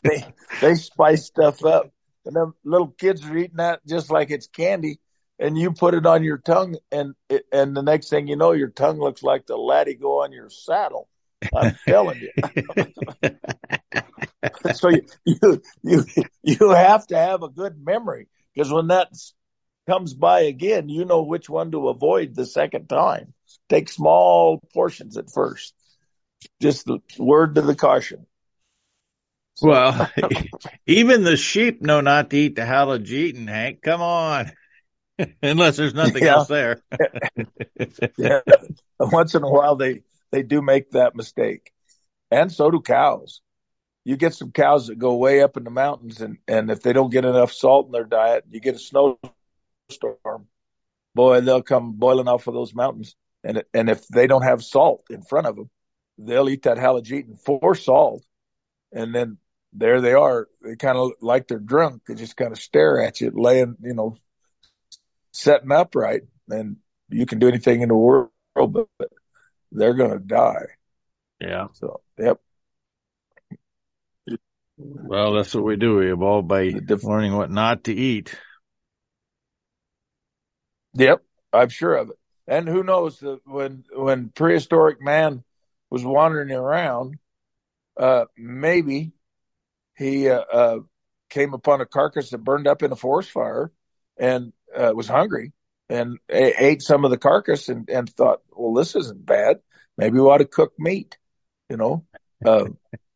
[0.04, 0.26] they
[0.62, 1.92] they spice stuff up,
[2.26, 5.00] and then little kids are eating that just like it's candy,
[5.42, 8.52] and you put it on your tongue, and it, and the next thing you know,
[8.52, 11.10] your tongue looks like the latigo on your saddle.
[11.54, 12.32] I'm telling you.
[14.74, 16.06] so you, you you
[16.44, 19.10] you have to have a good memory because when that
[19.90, 23.34] comes by again, you know which one to avoid the second time.
[23.68, 25.74] Take small portions at first.
[26.62, 28.28] Just the word to the caution.
[29.60, 30.10] Well,
[30.86, 33.82] even the sheep know not to eat the halogeton, Hank.
[33.82, 34.52] Come on.
[35.44, 36.36] Unless there's nothing yeah.
[36.36, 36.82] else there.
[38.18, 38.42] yeah.
[39.00, 41.72] Once in a while they, they do make that mistake.
[42.30, 43.42] And so do cows.
[44.04, 46.94] You get some cows that go way up in the mountains and, and if they
[46.94, 50.48] don't get enough salt in their diet, you get a snowstorm.
[51.14, 53.16] Boy, they'll come boiling off of those mountains.
[53.44, 55.70] And, and if they don't have salt in front of them,
[56.18, 58.24] they'll eat that halogeton for salt.
[58.92, 59.38] And then
[59.74, 60.48] there they are.
[60.62, 62.04] They kind of like they're drunk.
[62.08, 64.18] They just kind of stare at you, laying, you know,
[65.32, 66.24] setting upright.
[66.50, 66.78] And
[67.10, 68.88] you can do anything in the world, but
[69.72, 70.68] they're going to die.
[71.40, 71.68] Yeah.
[71.74, 72.40] So, yep.
[74.78, 75.98] Well, that's what we do.
[75.98, 78.36] We evolve by def- learning what not to eat.
[80.94, 82.18] Yep, I'm sure of it.
[82.48, 85.44] And who knows that when when prehistoric man
[85.90, 87.16] was wandering around,
[87.98, 89.12] uh, maybe
[89.96, 90.80] he uh, uh,
[91.30, 93.72] came upon a carcass that burned up in a forest fire
[94.18, 95.54] and uh, was hungry
[95.90, 99.58] and ate some of the carcass and, and thought, well, this isn't bad.
[99.98, 101.18] Maybe we ought to cook meat.
[101.70, 102.06] You know,
[102.46, 102.66] uh,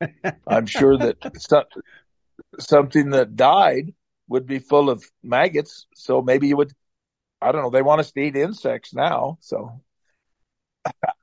[0.48, 1.64] I'm sure that some,
[2.60, 3.94] something that died
[4.28, 5.88] would be full of maggots.
[5.96, 6.74] So maybe you would,
[7.42, 7.70] I don't know.
[7.70, 9.38] They want us to eat insects now.
[9.42, 9.82] So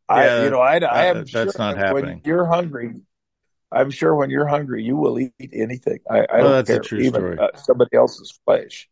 [0.09, 2.05] I, yeah, you know, I, I am sure that's not happening.
[2.05, 2.95] When you're hungry,
[3.71, 6.01] I'm sure when you're hungry, you will eat anything.
[6.11, 8.89] I, I well, don't care, even uh, somebody else's flesh.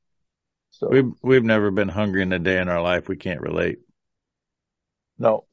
[0.81, 3.07] So we've we've never been hungry in a day in our life.
[3.07, 3.81] We can't relate.
[5.19, 5.45] No,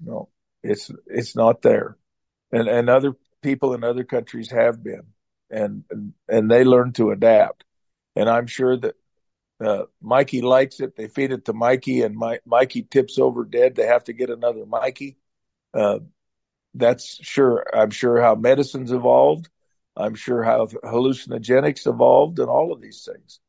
[0.00, 0.28] no,
[0.62, 1.96] it's it's not there,
[2.52, 5.02] and and other people in other countries have been,
[5.50, 7.64] and and, and they learn to adapt,
[8.14, 8.94] and I'm sure that
[9.60, 10.94] uh, Mikey likes it.
[10.94, 13.74] They feed it to Mikey, and My, Mikey tips over dead.
[13.74, 15.18] They have to get another Mikey.
[15.74, 15.98] Uh,
[16.74, 17.66] that's sure.
[17.74, 19.48] I'm sure how medicine's evolved.
[19.96, 23.40] I'm sure how hallucinogenics evolved, and all of these things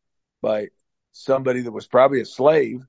[0.42, 0.70] by
[1.12, 2.82] somebody that was probably a slave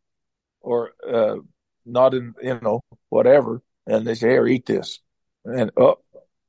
[0.61, 1.37] or uh,
[1.85, 3.63] not in, you know, whatever.
[3.87, 5.01] And they say, "Here, eat this."
[5.45, 5.99] And oh,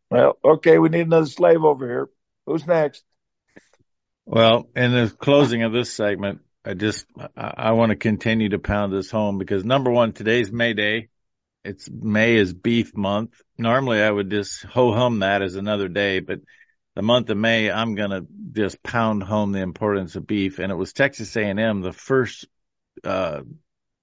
[0.09, 2.09] well, okay, we need another slave over here.
[2.45, 3.03] Who's next?
[4.25, 7.05] Well, in the closing of this segment, I just
[7.35, 11.09] I, I want to continue to pound this home because number one, today's May Day.
[11.65, 13.41] It's May is beef month.
[13.57, 16.39] Normally I would just ho hum that as another day, but
[16.95, 20.59] the month of May, I'm going to just pound home the importance of beef.
[20.59, 22.47] And it was Texas A&M, the first,
[23.03, 23.41] uh,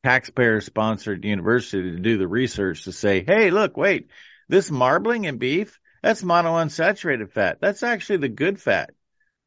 [0.03, 4.09] taxpayer sponsored university to do the research to say, Hey, look, wait,
[4.49, 7.59] this marbling in beef, that's monounsaturated fat.
[7.61, 8.91] That's actually the good fat.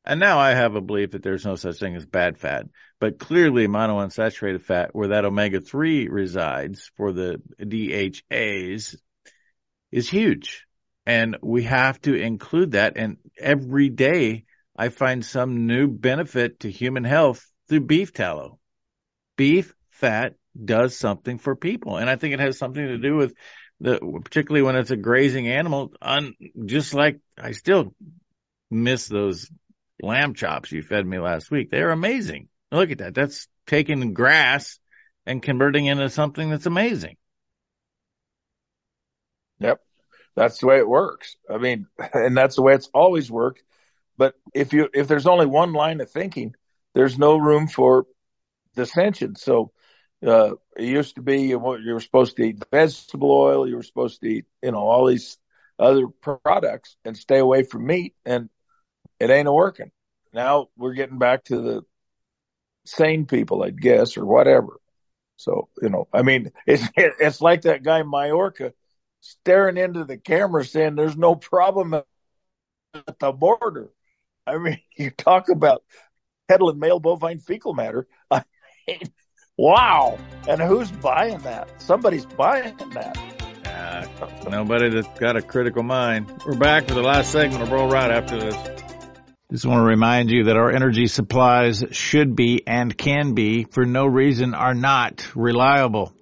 [0.05, 2.65] And now I have a belief that there's no such thing as bad fat,
[2.99, 8.97] but clearly monounsaturated fat, where that omega 3 resides for the DHAs,
[9.91, 10.67] is huge.
[11.05, 12.93] And we have to include that.
[12.95, 18.59] And every day I find some new benefit to human health through beef tallow.
[19.35, 21.97] Beef fat does something for people.
[21.97, 23.33] And I think it has something to do with
[23.79, 26.35] the, particularly when it's a grazing animal, on
[26.65, 27.93] just like I still
[28.71, 29.49] miss those
[30.01, 31.69] lamb chops you fed me last week.
[31.69, 32.47] They're amazing.
[32.71, 33.13] Look at that.
[33.13, 34.79] That's taking grass
[35.25, 37.17] and converting into something that's amazing.
[39.59, 39.79] Yep.
[40.35, 41.35] That's the way it works.
[41.49, 43.63] I mean, and that's the way it's always worked.
[44.17, 46.55] But if you, if there's only one line of thinking,
[46.93, 48.05] there's no room for
[48.75, 49.35] dissension.
[49.35, 49.71] So,
[50.25, 54.21] uh, it used to be you were supposed to eat vegetable oil, you were supposed
[54.21, 55.37] to eat, you know, all these
[55.77, 58.15] other products and stay away from meat.
[58.25, 58.49] And
[59.19, 59.91] it ain't a working.
[60.33, 61.83] Now we're getting back to the
[62.85, 64.79] sane people, I guess, or whatever.
[65.37, 68.73] So, you know, I mean, it's, it's like that guy Mayorkas
[69.23, 72.05] staring into the camera saying there's no problem at
[73.19, 73.89] the border.
[74.45, 75.83] I mean, you talk about
[76.47, 78.07] peddling male bovine fecal matter.
[78.29, 78.43] I
[78.87, 78.99] mean,
[79.57, 80.17] wow.
[80.47, 81.81] And who's buying that?
[81.81, 83.17] Somebody's buying that.
[83.65, 86.31] Uh, nobody that's got a critical mind.
[86.45, 88.55] We're back for the last segment of Rural Route after this.
[89.49, 93.85] Just want to remind you that our energy supplies should be and can be, for
[93.85, 96.13] no reason, are not reliable.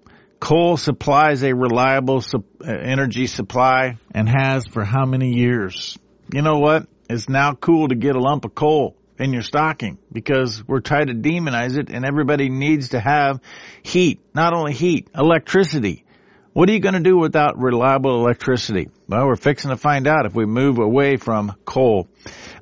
[0.42, 6.00] Coal supplies a reliable uh, energy supply and has for how many years?
[6.34, 6.88] You know what?
[7.08, 11.08] It's now cool to get a lump of coal in your stocking because we're trying
[11.08, 13.40] to demonize it and everybody needs to have
[13.84, 14.20] heat.
[14.34, 16.06] Not only heat, electricity.
[16.54, 18.90] What are you going to do without reliable electricity?
[19.08, 22.08] Well, we're fixing to find out if we move away from coal.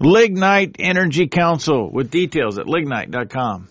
[0.02, 3.70] Lignite Energy Council with details at lignite.com.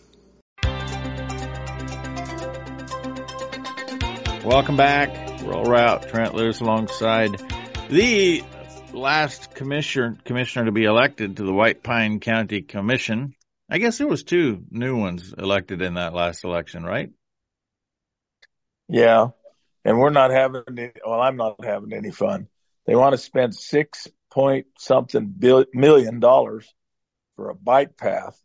[4.49, 5.43] Welcome back.
[5.43, 6.09] Rural Route.
[6.09, 7.41] Trent Lewis alongside
[7.91, 8.43] the
[8.93, 13.35] last commissioner commissioner to be elected to the White Pine County Commission.
[13.71, 17.11] I guess there was two new ones elected in that last election, right?
[18.89, 19.29] Yeah
[19.89, 22.49] and we're not having any, well, I'm not having any fun.
[22.87, 26.67] They want to spend six point something billion, million dollars
[27.37, 28.39] for a bike path.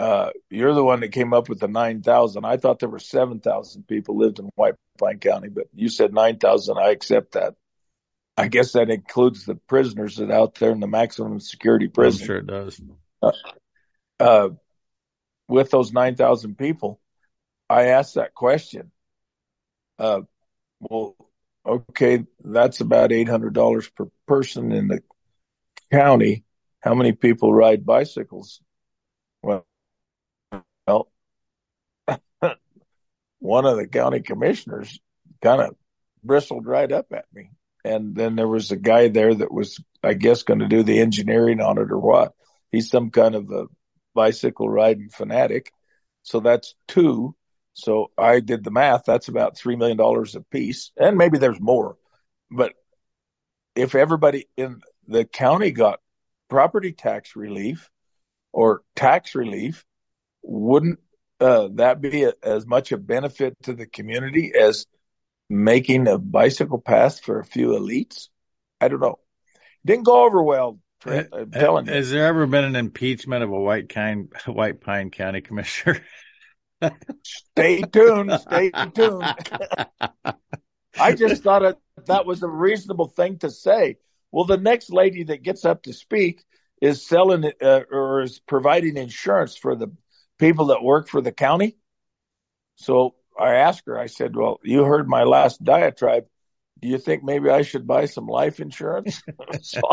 [0.00, 2.44] Uh, you're the one that came up with the 9,000.
[2.44, 6.78] I thought there were 7,000 people lived in White Pine County, but you said 9,000.
[6.78, 7.54] I accept that.
[8.36, 12.22] I guess that includes the prisoners that out there in the maximum security prison.
[12.22, 12.80] I'm sure it does.
[13.22, 13.32] Uh,
[14.18, 14.48] uh,
[15.48, 16.98] with those 9,000 people,
[17.68, 18.90] I asked that question
[20.00, 20.22] uh,
[20.80, 21.14] well,
[21.64, 25.02] okay, that's about eight hundred dollars per person in the
[25.92, 26.44] county.
[26.80, 28.62] How many people ride bicycles?
[29.42, 29.66] Well
[33.50, 35.00] one of the county commissioners
[35.42, 35.74] kind of
[36.22, 37.50] bristled right up at me.
[37.84, 41.00] And then there was a guy there that was, I guess, going to do the
[41.00, 42.32] engineering on it or what.
[42.70, 43.64] He's some kind of a
[44.14, 45.72] bicycle riding fanatic.
[46.22, 47.34] So that's two.
[47.74, 49.02] So I did the math.
[49.04, 50.92] That's about $3 million a piece.
[50.96, 51.96] And maybe there's more.
[52.52, 52.74] But
[53.74, 55.98] if everybody in the county got
[56.48, 57.90] property tax relief
[58.52, 59.84] or tax relief,
[60.40, 61.00] wouldn't
[61.40, 64.86] uh, that be a, as much a benefit to the community as
[65.48, 68.28] making a bicycle path for a few elites?
[68.80, 69.18] I don't know.
[69.84, 70.78] Didn't go over well.
[71.00, 71.92] Trent, I'm telling you.
[71.92, 76.00] Has there ever been an impeachment of a White, kind, White Pine County commissioner?
[77.22, 78.38] stay tuned.
[78.40, 79.24] Stay tuned.
[80.98, 83.96] I just thought it, that was a reasonable thing to say.
[84.30, 86.44] Well, the next lady that gets up to speak
[86.80, 89.88] is selling uh, or is providing insurance for the
[90.40, 91.76] people that work for the county.
[92.76, 96.26] So I asked her, I said, Well, you heard my last diatribe
[96.80, 99.22] do you think maybe I should buy some life insurance?
[99.62, 99.80] so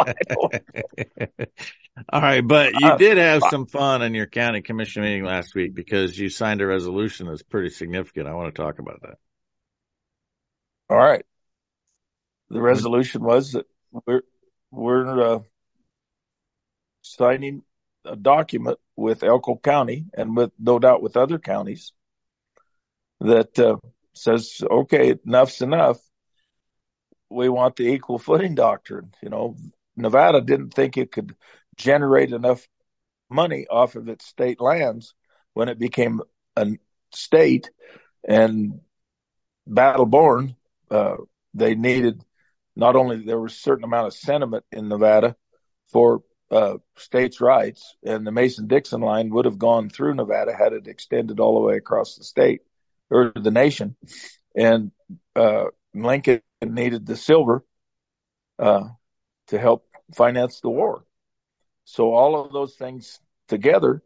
[2.09, 5.55] All right, but you uh, did have some fun in your county commission meeting last
[5.55, 8.27] week because you signed a resolution that's pretty significant.
[8.27, 9.15] I want to talk about that.
[10.89, 11.25] All right.
[12.49, 13.65] The resolution was that
[14.05, 14.21] we're
[14.71, 15.39] we're uh,
[17.01, 17.63] signing
[18.07, 21.93] a document with Elko County and with no doubt with other counties
[23.19, 23.77] that uh,
[24.13, 25.99] says, okay, enough's enough
[27.29, 29.13] we want the equal footing doctrine.
[29.21, 29.55] You know,
[29.95, 31.35] Nevada didn't think it could
[31.75, 32.67] generate enough
[33.29, 35.13] money off of its state lands
[35.53, 36.21] when it became
[36.55, 36.77] a
[37.13, 37.69] state
[38.27, 38.79] and
[39.65, 40.55] battle born.
[40.89, 41.17] Uh,
[41.53, 42.23] they needed
[42.75, 45.35] not only there was a certain amount of sentiment in Nevada
[45.91, 46.21] for
[46.51, 50.87] uh, states' rights, and the Mason Dixon line would have gone through Nevada had it
[50.87, 52.61] extended all the way across the state
[53.09, 53.95] or the nation.
[54.55, 54.91] And
[55.35, 57.65] uh, Lincoln needed the silver
[58.59, 58.85] uh,
[59.47, 59.85] to help
[60.15, 61.03] finance the war.
[61.85, 64.01] So all of those things together,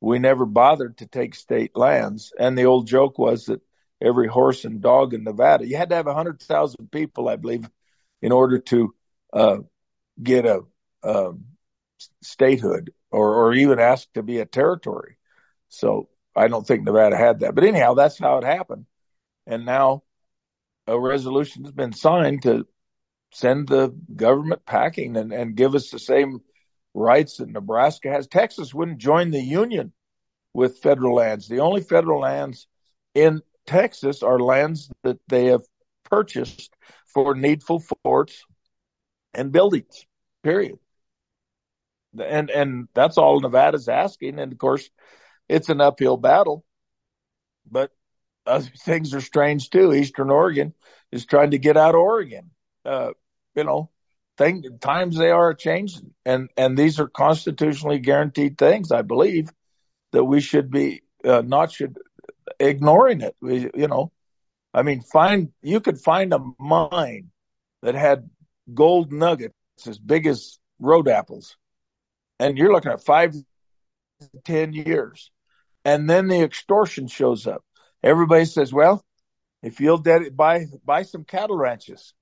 [0.00, 2.32] we never bothered to take state lands.
[2.38, 3.60] And the old joke was that
[4.00, 7.36] every horse and dog in Nevada, you had to have a hundred thousand people, I
[7.36, 7.68] believe,
[8.22, 8.94] in order to
[9.32, 9.58] uh,
[10.22, 10.62] get a,
[11.02, 11.32] a
[12.22, 15.16] statehood or, or even ask to be a territory.
[15.68, 17.54] So I don't think Nevada had that.
[17.54, 18.86] But anyhow, that's how it happened.
[19.46, 20.02] And now
[20.86, 22.66] a resolution has been signed to
[23.32, 26.40] send the government packing and, and give us the same
[26.94, 28.26] rights that Nebraska has.
[28.26, 29.92] Texas wouldn't join the union
[30.52, 31.48] with federal lands.
[31.48, 32.66] The only federal lands
[33.14, 35.62] in Texas are lands that they have
[36.04, 36.74] purchased
[37.06, 38.44] for needful forts
[39.32, 40.06] and buildings.
[40.42, 40.78] Period.
[42.18, 44.38] And and that's all Nevada's asking.
[44.38, 44.88] And of course,
[45.48, 46.64] it's an uphill battle.
[47.70, 47.90] But
[48.46, 49.92] other things are strange too.
[49.92, 50.74] Eastern Oregon
[51.12, 52.50] is trying to get out of Oregon.
[52.84, 53.10] Uh,
[53.54, 53.90] you know,
[54.38, 58.92] thing, times they are changing, and and these are constitutionally guaranteed things.
[58.92, 59.50] I believe
[60.12, 61.98] that we should be uh, not should
[62.58, 63.36] ignoring it.
[63.40, 64.12] We, you know,
[64.72, 67.30] I mean, find you could find a mine
[67.82, 68.30] that had
[68.72, 69.54] gold nuggets
[69.86, 71.56] as big as road apples,
[72.40, 73.34] and you're looking at five,
[74.44, 75.30] ten years,
[75.84, 77.62] and then the extortion shows up
[78.02, 79.04] everybody says, well,
[79.62, 82.14] if you'll de- buy buy some cattle ranches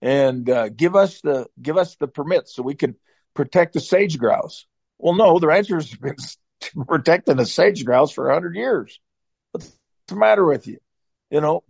[0.00, 2.96] and uh, give us the give us the permits so we can
[3.34, 4.66] protect the sage grouse.
[4.98, 6.16] Well, no, the ranchers have been
[6.86, 9.00] protecting the sage grouse for a hundred years.
[9.52, 9.74] What's
[10.08, 10.78] the matter with you?
[11.30, 11.64] You know,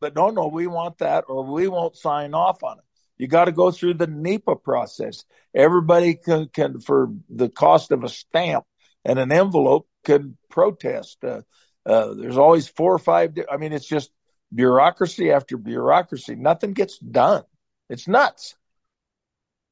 [0.00, 2.84] but no, no, we want that or we won't sign off on it.
[3.20, 5.26] You got to go through the NEPA process.
[5.54, 8.64] Everybody can, can, for the cost of a stamp
[9.04, 11.22] and an envelope, can protest.
[11.22, 11.42] Uh,
[11.84, 13.36] uh, there's always four or five.
[13.52, 14.10] I mean, it's just
[14.54, 16.34] bureaucracy after bureaucracy.
[16.34, 17.42] Nothing gets done.
[17.90, 18.56] It's nuts.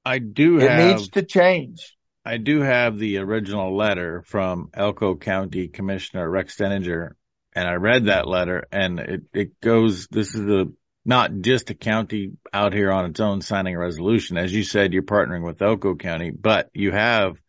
[0.05, 1.97] I do have It have needs to change.
[2.27, 7.13] I do have the original letter from Elko County Commissioner Rex Steninger,
[7.55, 10.07] and I read that letter, and it, it goes.
[10.09, 10.75] This is the
[11.05, 14.37] not just a county out here on its own signing a resolution.
[14.37, 17.41] As you said, you're partnering with Elko County, but you have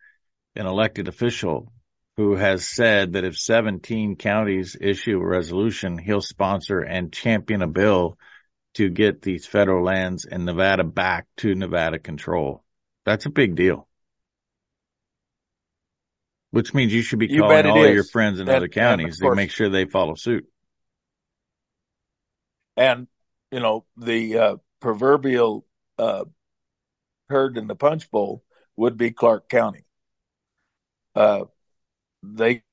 [0.55, 1.71] an elected official
[2.17, 7.67] who has said that if 17 counties issue a resolution, he'll sponsor and champion a
[7.67, 8.17] bill
[8.75, 12.63] to get these federal lands in Nevada back to Nevada control.
[13.05, 13.87] That's a big deal.
[16.51, 19.35] Which means you should be You calling all your friends in And- other counties to
[19.35, 20.45] make sure they follow suit.
[22.75, 23.07] And,
[23.51, 25.65] you know, the uh, proverbial
[25.97, 26.25] uh,
[27.29, 28.43] herd in the punch bowl
[28.75, 29.85] would be Clark County.
[31.15, 31.45] Uh,
[32.23, 32.63] they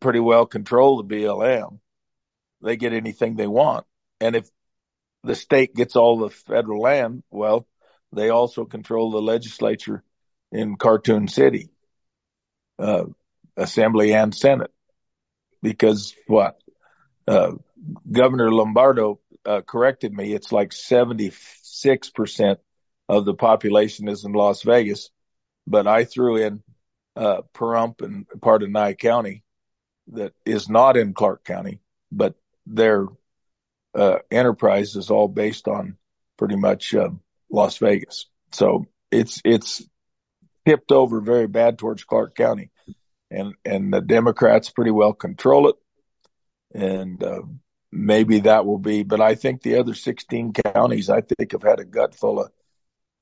[0.00, 1.78] pretty well control the BLM.
[2.62, 3.86] They get anything they want.
[4.20, 4.48] And if
[5.24, 7.66] the state gets all the federal land, well,
[8.12, 10.02] they also control the legislature
[10.50, 11.70] in Cartoon City,
[12.78, 13.04] uh,
[13.56, 14.70] Assembly and Senate.
[15.62, 16.58] Because what?
[17.26, 17.52] Uh,
[18.10, 20.32] Governor Lombardo uh, corrected me.
[20.32, 22.56] It's like 76%
[23.08, 25.10] of the population is in Las Vegas,
[25.66, 26.62] but I threw in
[27.16, 29.42] uh, Pahrump and part of Nye County
[30.08, 31.80] that is not in Clark County,
[32.10, 32.34] but
[32.66, 33.06] their
[33.94, 35.96] uh, enterprise is all based on
[36.38, 37.10] pretty much uh,
[37.50, 38.26] Las Vegas.
[38.52, 39.86] So it's it's
[40.66, 42.70] tipped over very bad towards Clark County,
[43.30, 45.76] and and the Democrats pretty well control it,
[46.74, 47.42] and uh,
[47.92, 49.02] maybe that will be.
[49.02, 52.52] But I think the other 16 counties, I think, have had a gut full of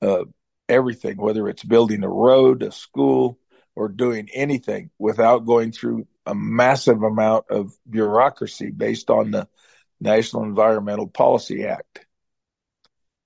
[0.01, 0.25] uh,
[0.67, 3.37] everything, whether it's building a road, a school,
[3.75, 9.47] or doing anything without going through a massive amount of bureaucracy based on the
[9.99, 12.05] National Environmental Policy Act,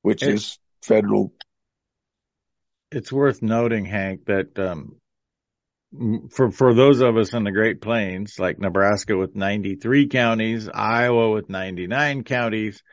[0.01, 1.33] which It- is federal.
[2.91, 4.95] It's worth noting, Hank, that um,
[6.31, 11.31] for for those of us in the Great Plains, like Nebraska with 93 counties, Iowa
[11.31, 12.83] with 99 counties,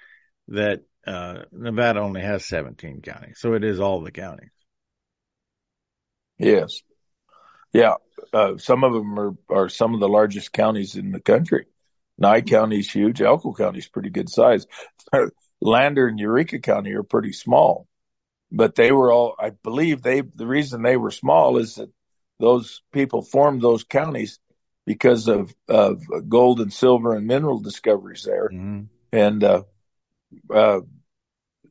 [0.49, 3.39] that uh, Nevada only has 17 counties.
[3.39, 4.51] So it is all the counties.
[6.39, 6.83] Yes.
[7.73, 7.95] Yeah.
[8.33, 11.67] Uh, some of them are, are some of the largest counties in the country.
[12.19, 13.23] Nye County's huge.
[13.23, 14.67] Elko County's pretty good size.
[15.61, 17.87] Lander and Eureka County are pretty small,
[18.51, 21.91] but they were all, I believe they, the reason they were small is that
[22.43, 24.41] those people formed those counties
[24.87, 28.89] because of, of gold and silver and mineral discoveries there Mhm.
[29.13, 29.63] and uh,
[30.51, 30.81] uh,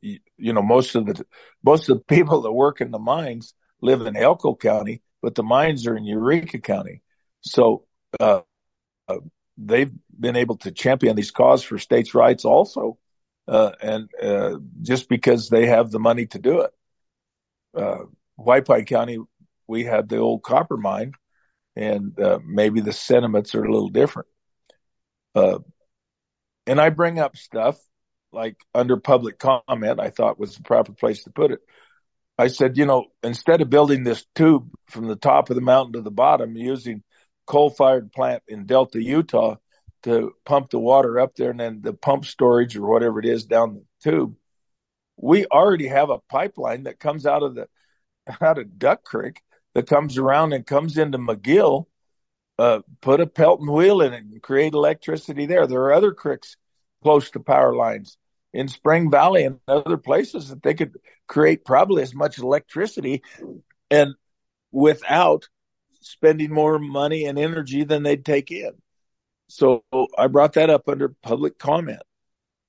[0.00, 1.24] you, you know most of the
[1.62, 5.42] most of the people that work in the mines live in Elko County, but the
[5.42, 7.02] mines are in Eureka County.
[7.42, 7.84] So
[8.20, 8.40] uh,
[9.08, 9.16] uh,
[9.56, 12.98] they've been able to champion these causes for states' rights also,
[13.48, 16.70] uh, and uh, just because they have the money to do it.
[17.76, 18.04] Uh,
[18.36, 19.18] White Pine County,
[19.72, 21.12] we had the old copper mine,
[21.74, 24.28] and uh, maybe the sentiments are a little different.
[25.34, 25.60] Uh,
[26.66, 27.78] and I bring up stuff
[28.32, 31.60] like under public comment, I thought was the proper place to put it.
[32.38, 35.94] I said, you know, instead of building this tube from the top of the mountain
[35.94, 37.02] to the bottom using
[37.46, 39.56] coal fired plant in Delta, Utah
[40.02, 43.46] to pump the water up there and then the pump storage or whatever it is
[43.46, 44.34] down the tube,
[45.16, 47.68] we already have a pipeline that comes out of the
[48.40, 49.40] out of Duck Creek
[49.74, 51.86] that comes around and comes into McGill.
[52.58, 55.66] Uh, put a Pelton wheel in it and create electricity there.
[55.66, 56.56] There are other creeks
[57.02, 58.18] close to power lines
[58.52, 60.96] in Spring Valley and other places that they could
[61.26, 63.22] create probably as much electricity
[63.90, 64.14] and
[64.70, 65.48] without
[66.02, 68.72] spending more money and energy than they'd take in.
[69.48, 69.84] So
[70.16, 72.02] I brought that up under public comment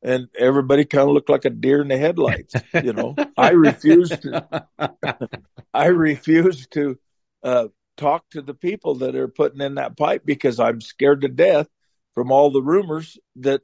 [0.03, 2.63] and everybody kind of looked like a deer in the headlights.
[2.77, 4.41] You know, I refused to,
[5.73, 6.97] I refuse to
[7.43, 11.29] uh, talk to the people that are putting in that pipe because I'm scared to
[11.29, 11.67] death
[12.15, 13.61] from all the rumors that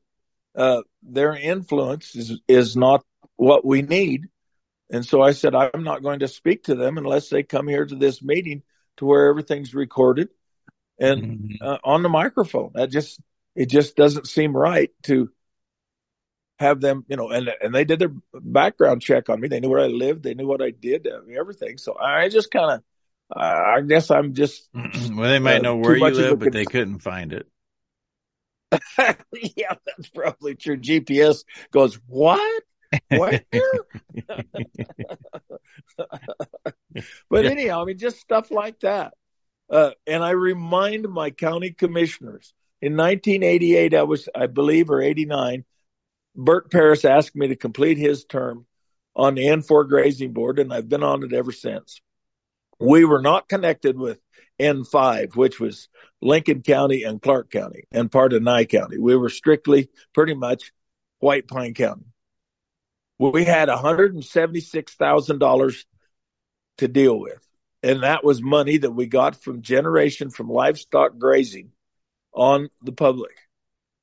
[0.56, 3.04] uh, their influence is is not
[3.36, 4.28] what we need.
[4.92, 7.86] And so I said I'm not going to speak to them unless they come here
[7.86, 8.64] to this meeting
[8.98, 10.30] to where everything's recorded
[11.00, 11.62] and Mhm.
[11.62, 12.72] uh, on the microphone.
[12.74, 13.20] That just
[13.56, 15.30] it just doesn't seem right to
[16.60, 19.48] have them, you know, and and they did their background check on me.
[19.48, 20.24] They knew where I lived.
[20.24, 21.78] They knew what I did, uh, everything.
[21.78, 22.84] So I just kind of,
[23.42, 26.40] I guess I'm just well, they might Uh, know where you much of a live,
[26.40, 27.48] but con- they couldn't find it.
[29.58, 30.78] yeah, that's probably true.
[30.78, 32.64] GPS goes, what?
[33.10, 33.42] Where?
[37.30, 39.14] but anyhow, I mean, just stuff like that.
[39.70, 45.66] Uh, and I remind my county commissioners in 1988, I was, I believe, or 89,
[46.40, 48.66] Bert Paris asked me to complete his term
[49.16, 52.00] on the N4 grazing board, and I've been on it ever since.
[52.80, 54.22] We were not connected with
[54.58, 55.90] N5, which was
[56.22, 58.98] Lincoln County and Clark County and part of Nye County.
[58.98, 60.72] We were strictly pretty much
[61.20, 62.06] White Pine County.
[63.18, 65.86] We had $176,000
[66.78, 67.46] to deal with.
[67.84, 71.72] And that was money that we got from generation from livestock grazing
[72.34, 73.36] on the public.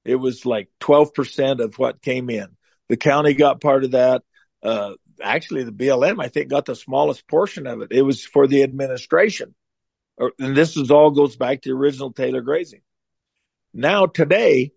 [0.06, 2.48] It was like 12% of what came in.
[2.88, 4.22] The county got part of that.
[4.62, 7.88] Uh, actually, the BLM, I think, got the smallest portion of it.
[7.90, 9.54] It was for the administration.
[10.38, 12.82] And this is all goes back to the original Taylor grazing.
[13.74, 14.72] Now, today,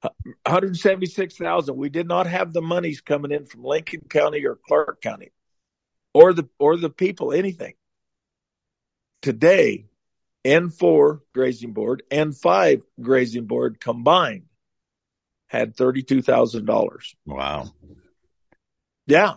[0.00, 1.76] 176,000.
[1.76, 5.32] We did not have the monies coming in from Lincoln County or Clark County
[6.12, 7.74] or the, or the people, anything.
[9.22, 9.86] Today,
[10.44, 14.44] N4 grazing board N5 grazing board combined
[15.48, 17.14] had $32,000.
[17.24, 17.72] Wow.
[19.06, 19.34] Yeah.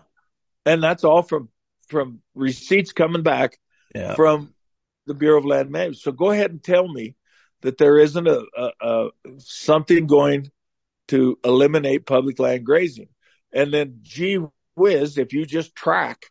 [0.65, 1.49] And that's all from,
[1.87, 3.57] from receipts coming back
[3.93, 4.15] Yeah.
[4.15, 4.53] from
[5.05, 5.97] the Bureau of Land Management.
[5.97, 7.15] So go ahead and tell me
[7.61, 10.51] that there isn't a, a, a something going
[11.09, 13.09] to eliminate public land grazing.
[13.51, 14.39] And then gee
[14.75, 16.25] whiz, if you just track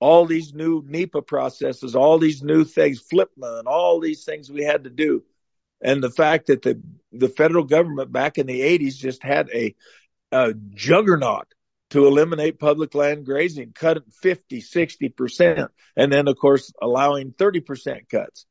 [0.00, 4.62] all these new NEPA processes, all these new things, FLPMA and all these things we
[4.64, 5.22] had to do.
[5.80, 6.80] And the fact that the,
[7.12, 9.74] the federal government back in the eighties just had a,
[10.32, 11.46] a juggernaut
[11.90, 18.08] to eliminate public land grazing, cut it 50, 60%, and then of course allowing 30%
[18.08, 18.46] cuts.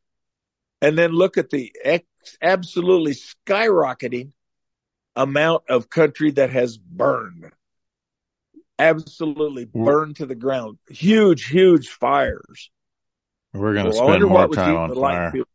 [0.81, 2.05] And then look at the ex-
[2.41, 4.31] absolutely skyrocketing
[5.15, 7.51] amount of country that has burned.
[8.79, 10.77] Absolutely burned to the ground.
[10.89, 12.69] Huge, huge fires.
[13.53, 15.31] We're going to I spend more time on fire.
[15.31, 15.47] field.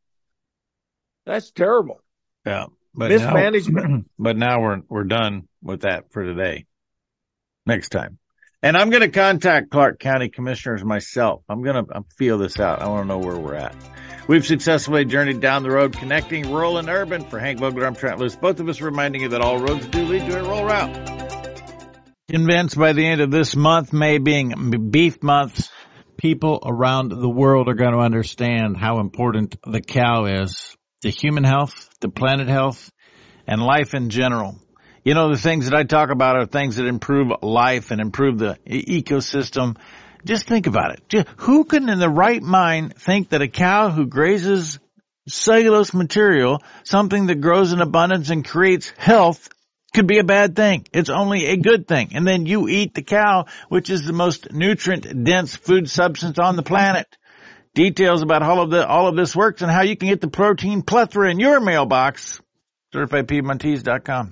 [1.26, 2.00] That's terrible.
[2.44, 2.66] Yeah.
[2.94, 4.10] But now, Mismanagement.
[4.18, 6.66] but now we're, we're done with that for today.
[7.64, 8.18] Next time.
[8.64, 11.42] And I'm going to contact Clark County commissioners myself.
[11.48, 12.80] I'm going to uh, feel this out.
[12.80, 13.74] I want to know where we're at.
[14.28, 17.24] We've successfully journeyed down the road connecting rural and urban.
[17.28, 18.36] For Hank Vogler, I'm Trent Lewis.
[18.36, 21.10] Both of us reminding you that all roads do lead to a rural route.
[22.30, 25.68] Convinced by the end of this month, May being beef month,
[26.16, 31.44] people around the world are going to understand how important the cow is to human
[31.44, 32.90] health, to planet health,
[33.46, 34.56] and life in general.
[35.04, 38.38] You know, the things that I talk about are things that improve life and improve
[38.38, 39.76] the ecosystem.
[40.24, 41.28] Just think about it.
[41.38, 44.78] Who can in the right mind think that a cow who grazes
[45.26, 49.48] cellulose material, something that grows in abundance and creates health,
[49.94, 50.86] could be a bad thing.
[50.92, 52.12] It's only a good thing.
[52.14, 56.56] And then you eat the cow, which is the most nutrient dense food substance on
[56.56, 57.06] the planet.
[57.74, 60.28] Details about all of the, all of this works and how you can get the
[60.28, 62.40] protein plethora in your mailbox.
[62.94, 64.30] CertifiedPiedmontese.com.